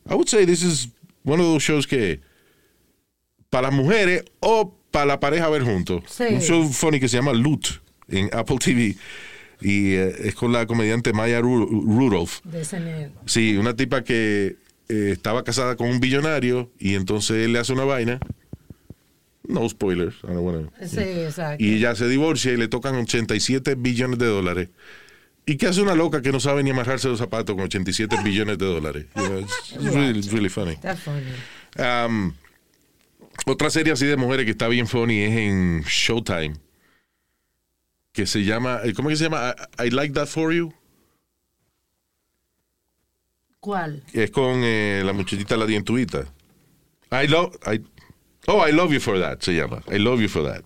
[0.10, 0.90] I would say this is
[1.24, 2.20] one of those shows que.
[3.50, 6.04] Para las mujeres o para la pareja ver juntos.
[6.08, 6.24] Sí.
[6.32, 8.96] Un show funny que se llama Loot en Apple TV.
[9.62, 12.42] Y eh, es con la comediante Maya Ru- Rudolph.
[12.44, 13.12] De SNL.
[13.26, 14.56] Sí, una tipa que
[14.88, 18.20] eh, estaba casada con un billonario y entonces él le hace una vaina.
[19.48, 20.16] No spoilers.
[20.24, 21.64] I don't wanna- Sí, exacto.
[21.64, 24.70] y ella se divorcia y le tocan 87 billones de dólares.
[25.50, 28.60] ¿Y qué hace una loca que no sabe ni amarrarse los zapatos con 87 billones
[28.60, 29.08] de dólares?
[29.16, 30.78] You know, it's, really, really funny.
[31.76, 32.36] Um,
[33.48, 36.54] otra serie así de mujeres que está bien funny es en Showtime.
[38.12, 39.56] Que se llama, eh, ¿cómo que se llama?
[39.80, 40.72] I, I Like That For You.
[43.60, 44.04] ¿Cuál?
[44.14, 46.28] Es con eh, la muchachita la dientuita.
[47.12, 47.84] I love, I,
[48.46, 49.82] oh, I love you for that, se llama.
[49.92, 50.62] I love you for that.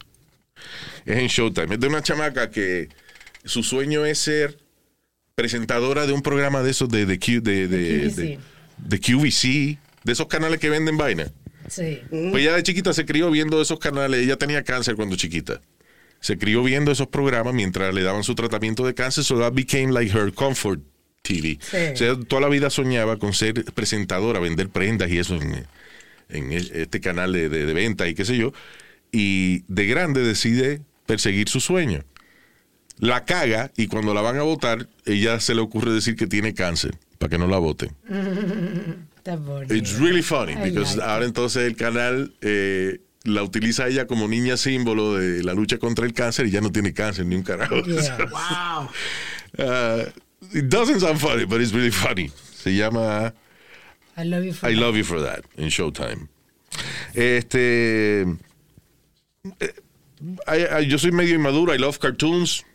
[1.05, 1.75] Es en Showtime.
[1.75, 2.89] Es de una chamaca que
[3.45, 4.62] su sueño es ser
[5.35, 8.15] presentadora de un programa de esos de, de, Q- de, de, QVC.
[8.21, 8.39] de-
[8.77, 11.31] de QVC, de esos canales que venden vaina.
[11.69, 11.99] Sí.
[12.09, 14.21] Pues ella de chiquita se crió viendo esos canales.
[14.21, 15.61] Ella tenía cáncer cuando chiquita.
[16.19, 19.23] Se crió viendo esos programas mientras le daban su tratamiento de cáncer.
[19.23, 20.81] So that became like her comfort
[21.21, 21.57] TV.
[21.61, 21.77] Sí.
[21.93, 25.65] O sea, toda la vida soñaba con ser presentadora, vender prendas y eso en,
[26.29, 28.53] en este canal de, de, de venta y qué sé yo.
[29.11, 32.03] Y de grande decide perseguir su sueño.
[32.99, 36.53] La caga y cuando la van a votar, ella se le ocurre decir que tiene
[36.53, 37.95] cáncer para que no la voten.
[39.69, 44.57] It's really funny because like ahora entonces el canal eh, la utiliza ella como niña
[44.57, 47.81] símbolo de la lucha contra el cáncer y ya no tiene cáncer ni un carajo.
[47.83, 48.17] Yeah.
[48.31, 48.89] Wow.
[49.57, 50.09] Uh,
[50.53, 52.29] it doesn't sound funny, but it's really funny.
[52.55, 53.33] Se llama
[54.17, 54.81] I love you for I that.
[54.81, 56.27] Love You for That en Showtime.
[57.13, 58.21] Este.
[59.59, 59.73] eh,
[60.47, 61.73] I- I- yo soy medio inmaduro.
[61.73, 62.65] I love cartoons.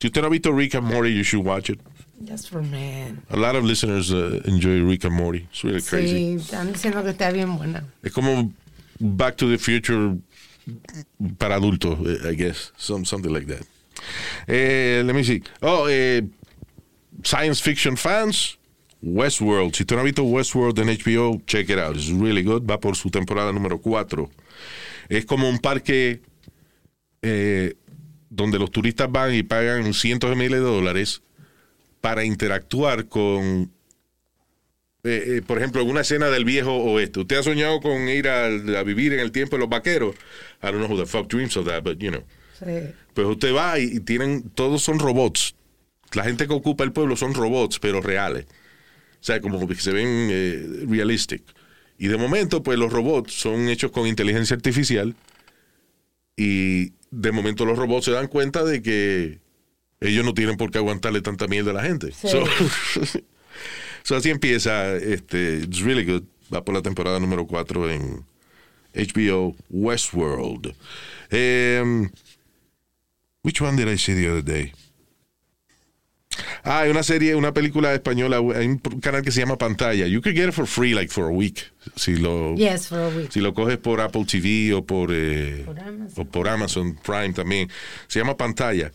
[0.00, 1.78] Si usted no ha visto Rick and Morty, you should watch it.
[2.24, 3.22] Just for men.
[3.30, 5.46] A lot of listeners uh, enjoy Rick and Morty.
[5.50, 6.14] It's really crazy.
[6.14, 7.84] Sí, están diciendo que está bien buena.
[8.02, 8.50] Es como
[8.98, 10.16] Back to the Future
[11.38, 12.72] para adultos, eh, I guess.
[12.78, 13.66] Some, something like that.
[14.48, 15.42] Eh, let me see.
[15.62, 16.22] Oh, eh,
[17.22, 18.56] science fiction fans.
[19.02, 19.74] Westworld.
[19.74, 21.96] Si tú no has visto Westworld en HBO, check it out.
[21.96, 22.66] It's really good.
[22.66, 24.30] Va por su temporada número 4.
[25.10, 26.20] Es como un parque
[27.22, 27.74] eh,
[28.30, 31.22] donde los turistas van y pagan cientos de miles de dólares
[32.00, 33.70] para interactuar con
[35.02, 37.20] eh, eh, por ejemplo, una escena del viejo oeste.
[37.20, 38.48] ¿Usted ha soñado con ir a,
[38.82, 40.14] vivir en el tiempo de los vaqueros?
[40.62, 42.22] I don't know who the fuck dreams of that, but you know.
[42.58, 42.92] Sí.
[43.14, 45.54] Pues usted va y, y tienen, todos son robots.
[46.12, 48.44] La gente que ocupa el pueblo son robots, pero reales.
[48.44, 51.42] O sea, como que se ven eh, realistic.
[51.98, 55.14] Y de momento, pues los robots son hechos con inteligencia artificial.
[56.36, 59.40] Y de momento los robots se dan cuenta de que
[60.00, 62.12] ellos no tienen por qué aguantarle tanta mierda a la gente.
[62.12, 62.28] Sí.
[62.28, 62.44] So,
[64.02, 64.96] so así empieza.
[64.96, 66.24] Este, it's really good.
[66.52, 68.24] Va por la temporada número 4 en
[68.94, 70.74] HBO Westworld.
[71.32, 72.10] Um,
[73.42, 74.72] which one did I see the other day?
[76.64, 80.06] Ah, hay una serie, una película española, hay un canal que se llama Pantalla.
[80.06, 81.72] You could get it for free, like for a week.
[81.96, 83.30] Si lo, Yes, for a week.
[83.32, 85.78] si lo coges por Apple TV o por, eh, Por
[86.16, 87.68] o por Amazon Prime también.
[88.08, 88.92] Se llama Pantalla.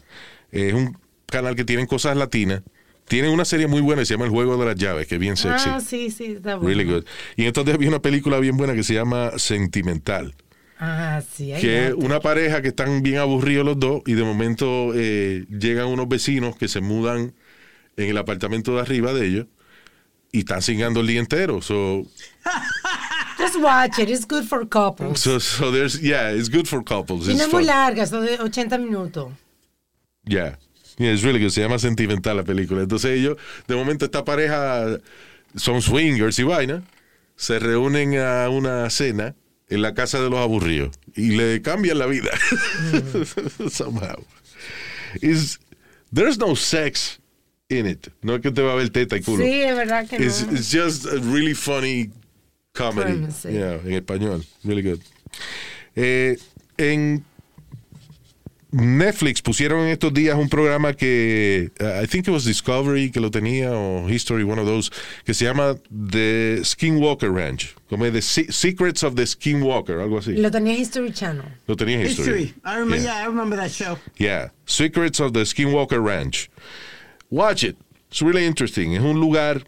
[0.52, 2.62] Es un canal que tienen cosas latinas.
[3.08, 5.22] Tienen una serie muy buena que se llama El Juego de las Llaves, que es
[5.22, 5.70] bien sexy.
[5.72, 6.70] Ah, sí, sí, está bueno.
[6.70, 7.06] Really good.
[7.36, 10.34] Y entonces había una película bien buena que se llama Sentimental
[10.78, 11.54] Ah, sí.
[11.62, 11.98] que es va.
[11.98, 16.58] una pareja que están bien aburridos los dos y de momento eh, llegan unos vecinos
[16.58, 17.34] que se mudan
[17.96, 19.46] en el apartamento de arriba de ellos
[20.32, 21.62] y están cingando el día entero.
[21.62, 22.06] So,
[23.38, 24.10] Just watch it.
[24.10, 25.20] It's good for couples.
[25.20, 27.28] so, so there's, yeah, it's good for couples.
[27.28, 29.32] Y no es muy larga, son de 80 minutos.
[30.26, 30.58] Yeah.
[30.98, 31.52] Yeah, it's really good.
[31.52, 32.82] Se llama Sentimental la película.
[32.82, 35.00] Entonces ellos, de momento esta pareja
[35.56, 36.84] son swingers y vaina,
[37.36, 39.36] se reúnen a una cena
[39.70, 42.30] en la casa de los aburridos y le cambian la vida.
[43.70, 44.24] Somehow.
[45.22, 45.60] Is
[46.14, 47.20] there's no sex
[47.70, 48.08] in it.
[48.22, 49.44] No es que te va a ver teta y culo.
[49.44, 50.54] Sí, es verdad que It's, no.
[50.54, 52.12] it's just a really funny
[52.74, 53.28] comedy.
[53.44, 54.46] Yeah, en español.
[54.64, 55.00] Really good.
[55.96, 56.38] Eh,
[56.78, 57.24] en
[58.76, 63.22] Netflix pusieron en estos días un programa que uh, I think it was Discovery que
[63.22, 64.92] lo tenía o History, one of those,
[65.26, 70.34] que se llama The Skinwalker Ranch, como The Se- Secrets of the Skinwalker, algo así.
[70.36, 71.46] Lo tenía History Channel.
[71.68, 72.44] Lo tenía en History.
[72.44, 72.54] History.
[72.66, 73.14] I remember, Yeah.
[73.20, 73.98] yeah, I remember that show.
[74.18, 76.50] Yeah, Secrets of the Skinwalker Ranch.
[77.30, 77.78] Watch it.
[78.12, 78.94] It's really interesting.
[78.94, 79.64] Es un lugar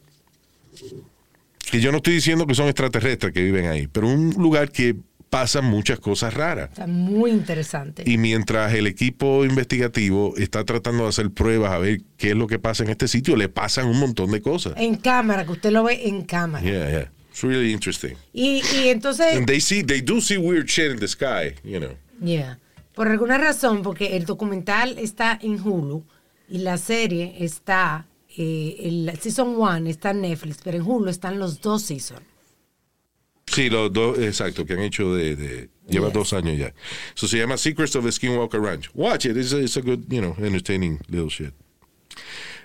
[1.72, 4.96] que yo no estoy diciendo que son extraterrestres que viven ahí, pero un lugar que
[5.30, 6.70] pasan muchas cosas raras.
[6.70, 8.04] Está muy interesante.
[8.06, 12.48] Y mientras el equipo investigativo está tratando de hacer pruebas a ver qué es lo
[12.48, 14.74] que pasa en este sitio, le pasan un montón de cosas.
[14.78, 16.64] En cámara, que usted lo ve en cámara.
[16.64, 17.12] Yeah, yeah.
[17.30, 18.16] It's really interesting.
[18.34, 21.80] Y, y entonces, And they see, they do see weird shit in the sky, you
[21.80, 21.92] know.
[22.20, 22.58] yeah,
[22.96, 26.04] por alguna razón, porque el documental está en Hulu
[26.50, 31.38] y la serie está, eh, el Season 1 está en Netflix, pero en Hulu están
[31.38, 32.22] los dos seasons.
[33.48, 36.14] Sí, los dos, exacto, que han hecho de, de lleva Yes.
[36.14, 36.74] dos años ya.
[37.16, 38.90] So se llama Secrets of the Skinwalker Ranch.
[38.94, 41.54] Watch it, it's a, it's a good, you know, entertaining little shit.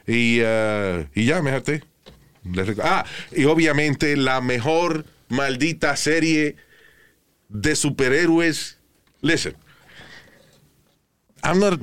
[0.06, 1.82] Y, uh, y ya, me harté.
[2.82, 6.56] Ah, y obviamente la mejor maldita serie
[7.48, 8.76] de superhéroes.
[9.20, 9.54] Listen,
[11.44, 11.78] I'm not,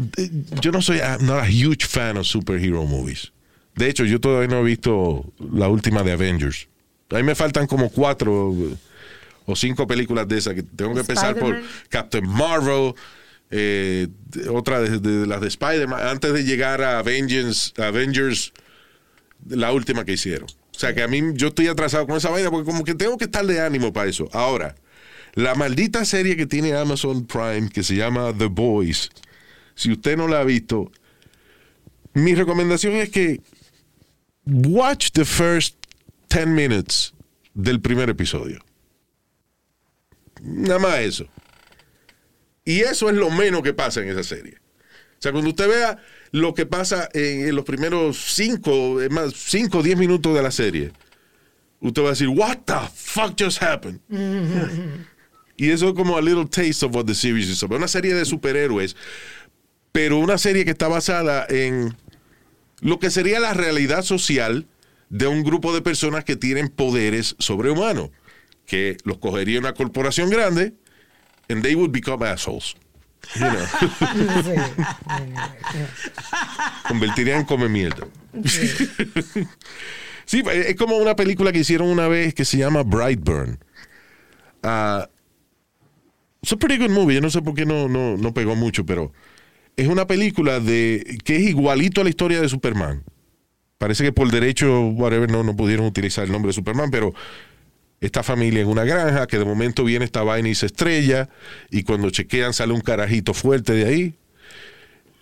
[0.62, 3.32] yo no soy, I'm not a huge fan of superhero movies.
[3.76, 6.68] De hecho, yo todavía no he visto la última de Avengers.
[7.12, 8.54] A mí me faltan como cuatro
[9.50, 11.62] o cinco películas de esas que tengo que empezar por.
[11.89, 12.93] Captain Marvel,
[13.50, 14.08] eh,
[14.50, 18.54] otra de, de las de Spider-Man, antes de llegar a Avengers, Avengers,
[19.47, 20.47] la última que hicieron.
[20.47, 23.18] O sea que a mí yo estoy atrasado con esa vaina porque como que tengo
[23.18, 24.30] que estar de ánimo para eso.
[24.32, 24.76] Ahora,
[25.34, 29.10] la maldita serie que tiene Amazon Prime que se llama The Boys,
[29.76, 30.91] si usted no la ha visto,
[32.14, 33.41] mi recomendación es que
[34.45, 35.76] watch the first
[36.30, 37.14] 10 minutes
[37.54, 38.60] del primer episodio.
[40.41, 41.27] Nada más eso.
[42.65, 44.57] Y eso es lo menos que pasa en esa serie.
[45.17, 45.97] O sea, cuando usted vea
[46.31, 50.91] lo que pasa en, los primeros 5, más 5 o 10 minutos de la serie,
[51.81, 53.99] usted va a decir, What the fuck just happened?
[55.59, 57.79] Y eso es como a little taste of what the series is about.
[57.79, 58.95] Una serie de superhéroes,
[59.91, 61.97] pero una serie que está basada en
[62.79, 64.67] lo que sería la realidad social
[65.09, 68.09] de un grupo de personas que tienen poderes sobrehumanos,
[68.70, 70.74] que los cogería una corporación grande
[71.49, 72.76] and they would become assholes.
[73.36, 73.65] You know.
[76.88, 78.07] Convertirían en come mierda.
[80.26, 83.59] Sí, es como una película que hicieron una vez que se llama Brightburn.
[84.63, 85.09] Ah,
[86.41, 87.15] es a pretty good movie.
[87.15, 89.11] Yo no sé por qué no, no, no pegó mucho, pero
[89.76, 93.03] es una película de que es igualito a la historia de Superman.
[93.78, 97.13] Parece que por derecho, whatever, no, no pudieron utilizar el nombre de Superman, pero
[98.02, 101.30] esta familia en una granja que de momento viene esta vaina y se estrella
[101.70, 104.16] y cuando chequean sale un carajito fuerte de ahí,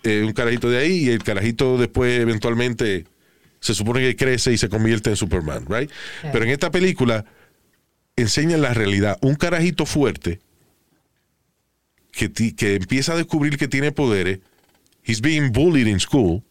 [0.04, 3.06] eh, un carajito de ahí y el carajito después eventualmente
[3.60, 5.90] se supone que crece y se convierte en Superman, right?
[6.32, 7.24] Pero en esta película
[8.16, 9.18] enseñan la realidad.
[9.20, 10.40] Un carajito fuerte
[12.12, 14.38] que, que empieza a descubrir que tiene poderes,
[15.04, 16.42] he's being bullied in school,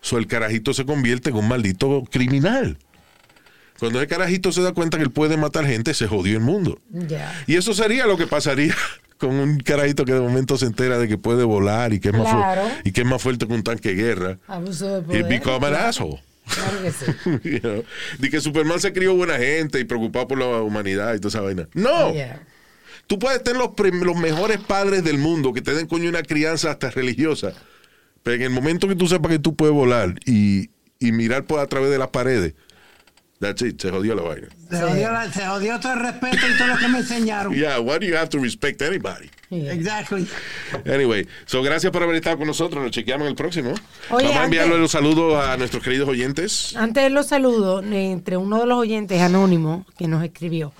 [0.00, 2.78] so el carajito se convierte en un maldito criminal.
[3.78, 6.78] Cuando el carajito se da cuenta que él puede matar gente, se jodió el mundo.
[7.46, 8.74] Y eso sería lo que pasaría
[9.18, 12.14] con un carajito que de momento se entera de que puede volar y que es,
[12.14, 12.62] más, Claro.
[12.84, 14.38] y que es más fuerte que un tanque de guerra.
[14.48, 15.24] Abuso de poder.
[15.24, 15.88] become an Claro.
[15.88, 16.22] asshole.
[16.48, 17.04] Claro que sí.
[17.50, 17.84] You know?
[18.18, 21.40] De que Superman se crió buena gente y preocupado por la humanidad y toda esa
[21.40, 21.68] vaina.
[21.74, 22.12] No.
[22.12, 22.42] Yeah.
[23.06, 26.90] Tú puedes tener los mejores padres del mundo que te den coño una crianza hasta
[26.90, 27.52] religiosa.
[28.22, 31.60] Pero en el momento que tú sepas que tú puedes volar y, y mirar por
[31.60, 32.54] a través de las paredes,
[33.40, 34.48] that's it, se jodió la vaina.
[34.70, 37.54] Se, jodió la- se jodió todo el respeto y todo lo que me enseñaron.
[37.56, 39.30] Yeah, why do you have to respect anybody?
[39.50, 40.26] Exactly.
[40.84, 42.82] Anyway, so gracias por haber estado con nosotros.
[42.82, 43.70] Nos chequeamos en el próximo.
[44.10, 46.76] Oye, Vamos a enviarle antes- los saludos a nuestros queridos oyentes.
[46.76, 50.72] Antes de los saludos, entre uno de los oyentes anónimo que nos escribió,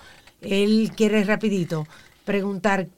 [0.42, 1.86] él quiere rapidito
[2.26, 2.88] preguntar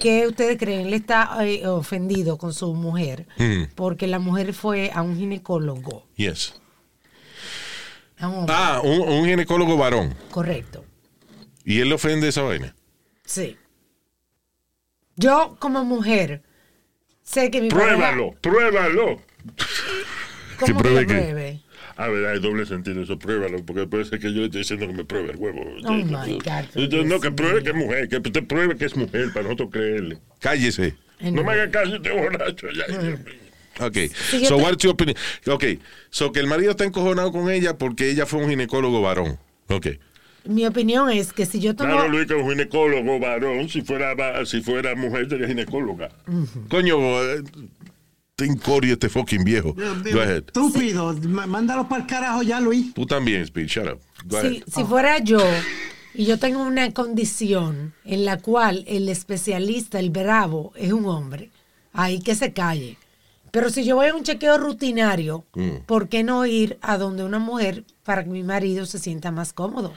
[0.00, 0.88] qué ustedes creen.
[0.88, 6.04] Él está eh, ofendido con su mujer Mm, porque la mujer fue a un ginecólogo.
[6.16, 6.54] yes.
[8.18, 10.14] Ah, un, un ginecólogo varón.
[10.30, 10.84] Correcto.
[11.64, 12.74] Y él le ofende esa vaina.
[13.24, 13.56] Sí.
[15.16, 16.42] Yo como mujer
[17.22, 19.20] sé que mi Pruébalo, pruébalo.
[20.58, 21.60] ¿Cómo que pruebe pruebe?
[21.96, 24.86] A ver, hay doble sentido eso, pruébalo, porque puede ser que yo le esté diciendo
[24.88, 25.62] que me pruebe el huevo.
[25.84, 27.04] Oh, my God.
[27.04, 30.18] No, que pruebe que es mujer, que usted pruebe que es mujer para nosotros creerle.
[30.40, 30.96] Cállese.
[31.20, 32.98] No me haga caso, estoy borracho ya.
[32.98, 33.24] Mm.
[33.80, 33.96] Ok.
[34.40, 35.16] yo So, what's your opinion?
[35.46, 35.64] Ok.
[36.10, 39.38] So, que el marido está encojonado con ella porque ella fue un ginecólogo varón.
[39.68, 39.88] Ok.
[40.46, 41.90] Mi opinión es que si yo tomo...
[41.90, 44.14] Claro, Luis, que es un ginecólogo varón, si fuera,
[44.44, 46.10] si fuera mujer, sería ginecóloga.
[46.68, 47.42] Coño, eh,
[48.36, 49.74] te incorio este fucking viejo.
[49.74, 50.44] Go ahead.
[50.46, 51.14] Estúpido.
[51.22, 52.92] Mándalo para el carajo ya, Luis.
[52.92, 53.66] Tú también, Speed.
[53.68, 54.00] Shut up.
[54.26, 54.62] Go Si, ahead.
[54.66, 55.40] si fuera yo
[56.12, 61.50] y yo tengo una condición en la cual el especialista, el bravo, es un hombre,
[61.92, 62.98] ahí que se calle.
[63.54, 65.84] Pero si yo voy a un chequeo rutinario, Mm.
[65.86, 69.52] ¿por qué no ir a donde una mujer para que mi marido se sienta más
[69.52, 69.92] cómodo?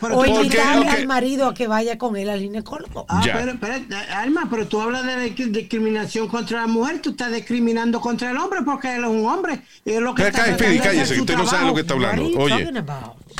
[0.00, 3.04] Pero o invitarle al marido a que vaya con él al ginecólogo.
[3.10, 3.84] Ah, pero, pero, eh,
[4.14, 8.36] Alma, pero tú hablas de disc- discriminación contra la mujer, tú estás discriminando contra el
[8.38, 9.60] hombre porque él es un hombre.
[9.84, 11.68] Y es lo que Cá- está Speedy, cállese, que usted no sabe trabajo.
[11.68, 12.22] lo que está hablando.
[12.40, 12.72] Oye.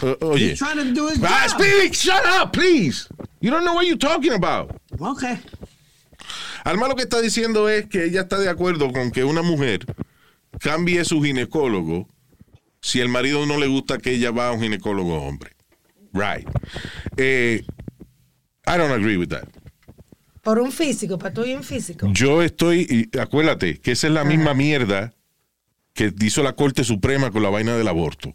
[0.03, 0.51] Uh, oye.
[0.53, 1.49] He's trying to do his Ah.
[1.49, 3.07] Speedy, shut up, please.
[3.41, 4.71] You don't know what you're talking about.
[5.01, 5.23] Ok.
[6.65, 9.85] Alma lo que está diciendo es que ella está de acuerdo con que una mujer
[10.61, 12.09] cambie su ginecólogo
[12.81, 15.53] si el marido no le gusta que ella va a un ginecólogo hombre.
[16.13, 16.49] Right.
[17.17, 17.65] Eh,
[18.67, 19.49] I don't agree with that.
[20.43, 22.09] Por un físico, para tú y un físico.
[22.13, 25.15] Yo estoy, y acuérdate, que esa es la misma mierda
[25.95, 28.35] que hizo la Corte Suprema con la vaina del aborto.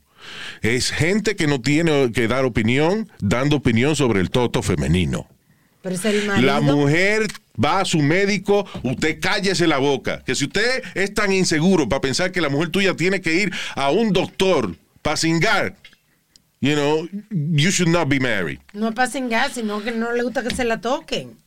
[0.61, 5.27] Es gente que no tiene que dar opinión, dando opinión sobre el toto femenino.
[5.87, 6.45] Pero es el marido.
[6.45, 7.27] La mujer
[7.63, 10.21] va a su médico, usted cállese la boca.
[10.25, 13.53] Que si usted es tan inseguro para pensar que la mujer tuya tiene que ir
[13.73, 15.77] a un doctor para cingar,
[16.59, 18.59] you know, you should not be married.
[18.73, 21.37] No para cingar, sino que no le gusta que se la toquen.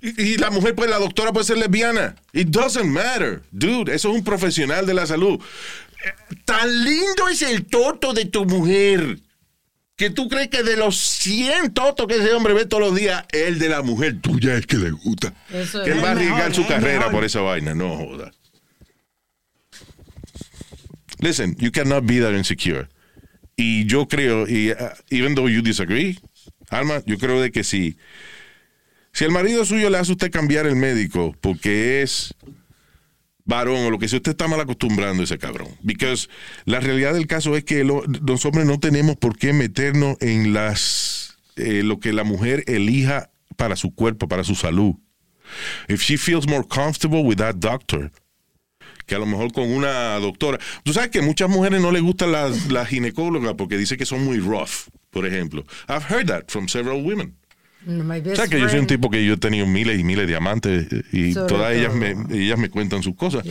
[0.00, 2.16] Y la mujer, pues la doctora puede ser lesbiana.
[2.32, 3.42] It doesn't matter.
[3.50, 5.38] Dude, eso es un profesional de la salud.
[5.38, 9.18] Eh, Tan lindo es el toto de tu mujer.
[10.02, 13.24] Que tú crees que de los 100 totos que ese hombre ve todos los días,
[13.30, 15.32] el de la mujer tuya es que le gusta.
[15.48, 17.12] Eso que él va a mejor, arriesgar su carrera mejor.
[17.12, 17.72] por esa vaina.
[17.72, 18.32] No joda.
[21.20, 22.88] Listen, you cannot be that insecure.
[23.54, 26.18] Y yo creo, y uh, even though you disagree,
[26.68, 27.96] Alma, yo creo de que si,
[29.12, 32.34] si el marido suyo le hace usted cambiar el médico porque es
[33.52, 35.68] varón o lo que sea, usted está mal acostumbrando a ese cabrón.
[35.82, 36.28] Because
[36.64, 40.52] la realidad del caso es que lo- los hombres no tenemos por qué meternos en
[40.52, 44.94] las eh, lo que la mujer elija para su cuerpo, para su salud.
[45.88, 48.10] If she feels more comfortable with that doctor,
[49.06, 50.58] que a lo mejor con una doctora.
[50.84, 54.24] Tú sabes que muchas mujeres no les gustan las, las ginecólogas porque dice que son
[54.24, 55.64] muy rough, por ejemplo.
[55.88, 57.36] I've heard that from several women.
[57.86, 60.36] O sea que yo soy un tipo que yo he tenido miles y miles de
[60.36, 63.44] amantes y Sobre todas ellas me, ellas me cuentan sus cosas.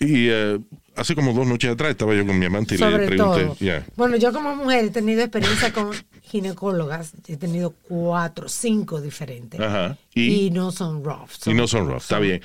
[0.00, 0.58] Y eh,
[0.94, 3.84] hace como dos noches atrás estaba yo con mi amante y le pregunté, yeah.
[3.96, 5.90] Bueno, yo como mujer he tenido experiencia con
[6.22, 7.12] ginecólogas.
[7.26, 9.58] He tenido cuatro, cinco diferentes.
[9.58, 9.96] Ajá.
[10.14, 11.30] Y, Y, no son rough.
[11.46, 12.42] y no son rough, está bien.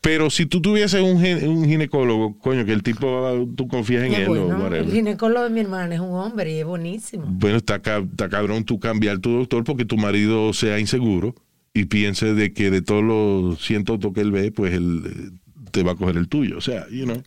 [0.00, 4.14] Pero si tú tuvieses un, gen- un ginecólogo, coño, que el tipo, tú confías en
[4.14, 4.46] él o bueno.
[4.58, 4.78] whatever.
[4.86, 7.24] El ginecólogo de mi hermana es un hombre y es buenísimo.
[7.26, 11.34] Bueno, está, ca- está cabrón tú cambiar tu doctor porque tu marido sea inseguro
[11.74, 15.38] y piense de que de todos los cientos que él ve, pues él eh,
[15.70, 16.56] te va a coger el tuyo.
[16.56, 17.22] O sea, you know.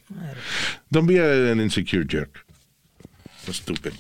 [0.90, 1.20] Don't be
[1.52, 2.44] an insecure jerk.
[3.52, 3.92] Stupid.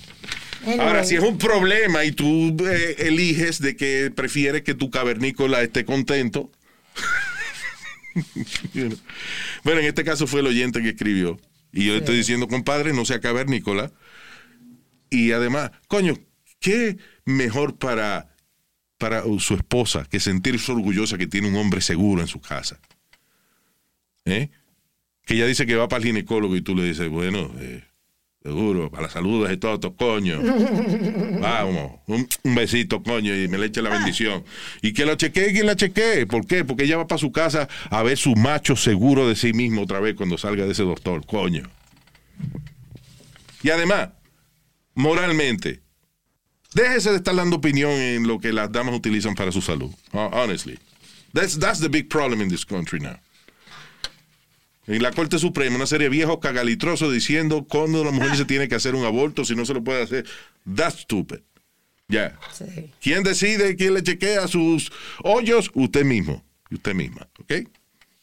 [0.65, 0.79] Anyway.
[0.79, 5.61] Ahora, si es un problema y tú eh, eliges de que prefieres que tu cavernícola
[5.61, 6.49] esté contento.
[8.73, 8.97] you know.
[9.63, 11.39] Bueno, en este caso fue el oyente que escribió.
[11.71, 13.91] Y yo le estoy diciendo, compadre, no sea cavernícola.
[15.09, 16.15] Y además, coño,
[16.59, 18.35] ¿qué mejor para,
[18.97, 22.79] para su esposa que sentirse orgullosa que tiene un hombre seguro en su casa?
[24.25, 24.49] ¿Eh?
[25.25, 27.83] Que ella dice que va para el ginecólogo y tú le dices, bueno, eh,
[28.43, 30.39] seguro, para la salud es todo, coño.
[31.39, 34.43] Vamos, un, un besito, coño, y me le eche la bendición.
[34.81, 36.25] Y que lo chequee quien la chequee.
[36.27, 36.65] ¿Por qué?
[36.65, 39.99] Porque ella va para su casa a ver su macho seguro de sí mismo otra
[40.01, 41.63] vez cuando salga de ese doctor, coño.
[43.63, 44.09] Y además,
[44.93, 45.81] moralmente,
[46.73, 49.91] déjese de estar dando opinión en lo que las damas utilizan para su salud.
[50.11, 50.77] Hon- Honestly.
[51.33, 53.15] That's, that's the big problem in this country now.
[54.87, 58.67] En la Corte Suprema, una serie de viejos cagalitrosos diciendo cuándo la mujer se tiene
[58.67, 60.25] que hacer un aborto, si no se lo puede hacer.
[60.75, 61.39] That's stupid.
[62.09, 62.37] Ya.
[62.51, 62.91] Sí.
[63.01, 64.91] ¿Quién decide quién le chequea sus
[65.23, 65.71] hoyos?
[65.73, 66.43] Usted mismo.
[66.69, 67.27] Y usted misma.
[67.39, 67.53] ¿Ok?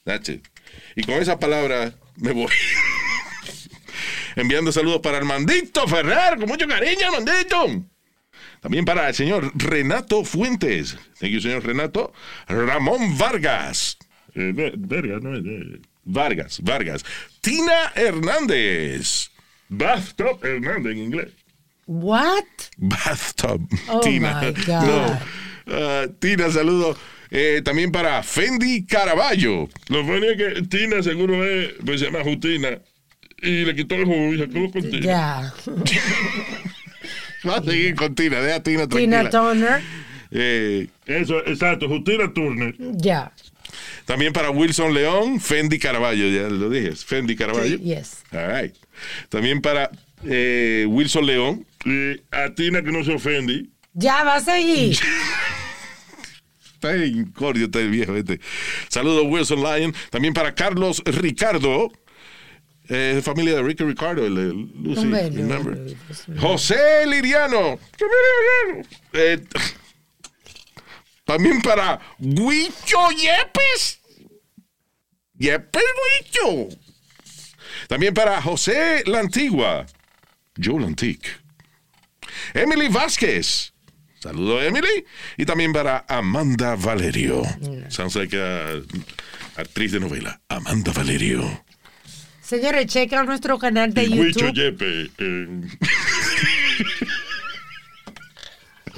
[0.05, 0.47] That's it.
[0.97, 2.53] Y con esa palabra me voy.
[4.37, 7.85] Enviando saludos para Armandito Ferrer, con mucho cariño, Armandito.
[8.61, 10.97] También para el señor Renato Fuentes.
[11.19, 12.13] Thank you, señor Renato.
[12.47, 13.97] Ramón Vargas.
[14.35, 15.81] Eh, ve- verga, no, eh,
[16.11, 17.05] Vargas, Vargas.
[17.41, 19.31] Tina Hernández.
[19.69, 21.29] Bathtub Hernández en inglés.
[21.87, 22.45] What?
[22.77, 23.67] Bathtub.
[23.89, 24.41] Oh, Tina.
[24.43, 24.83] my God.
[24.87, 25.19] No.
[25.67, 26.97] Ah, Tina, saludo.
[27.31, 29.69] Eh, también para Fendi Caraballo.
[29.89, 32.79] Lo funny es que Tina seguro es, pues se llama Justina.
[33.43, 35.01] Y le quitó el jugo y se quedó con Tina.
[35.01, 35.55] Ya.
[37.49, 39.19] Va a seguir con Tina, deja a Tina tranquila.
[39.19, 39.81] Tina Turner.
[40.33, 42.75] Eh, Eso, exacto, Justina Turner.
[42.97, 43.33] Ya.
[44.05, 47.77] También para Wilson León, Fendi Caraballo, ya lo dije, Fendi Caraballo.
[47.77, 48.19] Sí, yes.
[48.33, 48.75] All right.
[49.29, 49.91] También para
[50.25, 51.67] eh, Wilson León.
[51.85, 53.67] Y a Tina que no se ofende.
[53.95, 54.99] Ya va a seguir.
[56.75, 58.41] Está incordio, está el viejo este.
[58.89, 59.95] Saludos Wilson Lyon.
[60.09, 61.93] También para Carlos Ricardo.
[62.89, 65.95] Eh, familia de Ricky Ricardo, el, el Lucy, Hombre.
[66.39, 67.79] José Liriano.
[69.13, 69.45] Eh,
[71.31, 74.01] también para Huicho Yepes.
[75.35, 75.83] Yepes
[76.43, 76.69] Huicho.
[77.87, 79.87] También para José La Antigua.
[80.61, 81.29] Joe Lantique.
[82.53, 83.73] Emily Vázquez.
[84.21, 85.05] Saludo Emily.
[85.37, 87.43] Y también para Amanda Valerio.
[87.89, 88.81] Sounds like a
[89.57, 90.41] actriz de novela.
[90.49, 91.65] Amanda Valerio.
[92.43, 94.53] Señores, checa nuestro canal de Y YouTube.
[94.53, 95.11] Yepe.
[95.19, 95.61] eh,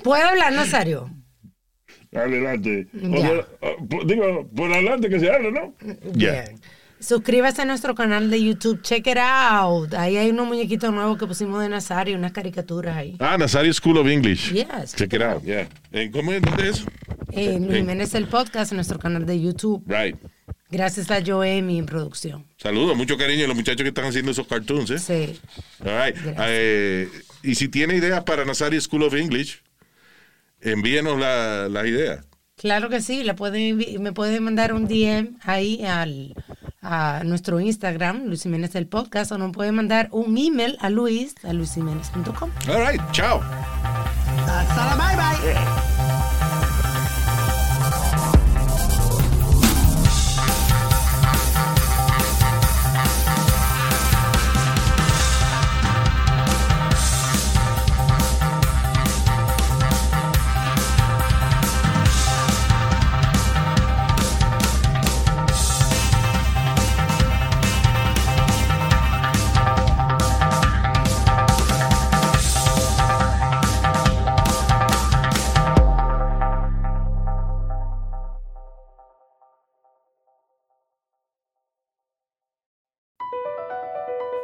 [0.02, 1.10] ¿Puedo hablar, Nazario?
[2.14, 2.86] Adelante.
[3.88, 5.74] Por- digo, por adelante que se habla, ¿no?
[6.14, 6.32] Ya.
[6.32, 6.60] Bien.
[7.00, 8.80] Suscríbase a nuestro canal de YouTube.
[8.82, 9.92] Check it out.
[9.94, 13.16] Ahí hay unos muñequitos nuevos que pusimos de Nazario, unas caricaturas ahí.
[13.18, 14.52] Ah, Nazario School of English.
[14.52, 14.94] Yes.
[14.94, 15.68] Check it out, yeah.
[15.90, 16.40] Eh, ¿Cómo es?
[16.40, 16.84] ¿Dónde es?
[17.32, 19.82] Eh, Luis Jiménez el podcast en nuestro canal de YouTube.
[19.86, 20.16] Right.
[20.70, 22.46] Gracias a Joemi en producción.
[22.56, 24.98] Saludos, mucho cariño a los muchachos que están haciendo esos cartoons, ¿eh?
[24.98, 25.40] Sí.
[25.80, 26.16] All right.
[26.38, 27.08] Eh,
[27.42, 29.60] y si tiene ideas para Nazario School of English,
[30.62, 32.24] envíenos la- las ideas.
[32.56, 36.34] Claro que sí, la pueden, me pueden mandar un DM ahí al,
[36.80, 41.34] a nuestro Instagram, Luis Jiménez el podcast, o nos pueden mandar un email a luis,
[41.42, 42.50] a luisjiménez.com.
[42.68, 43.40] All right, chao.
[44.46, 46.01] Hasta la bye bye.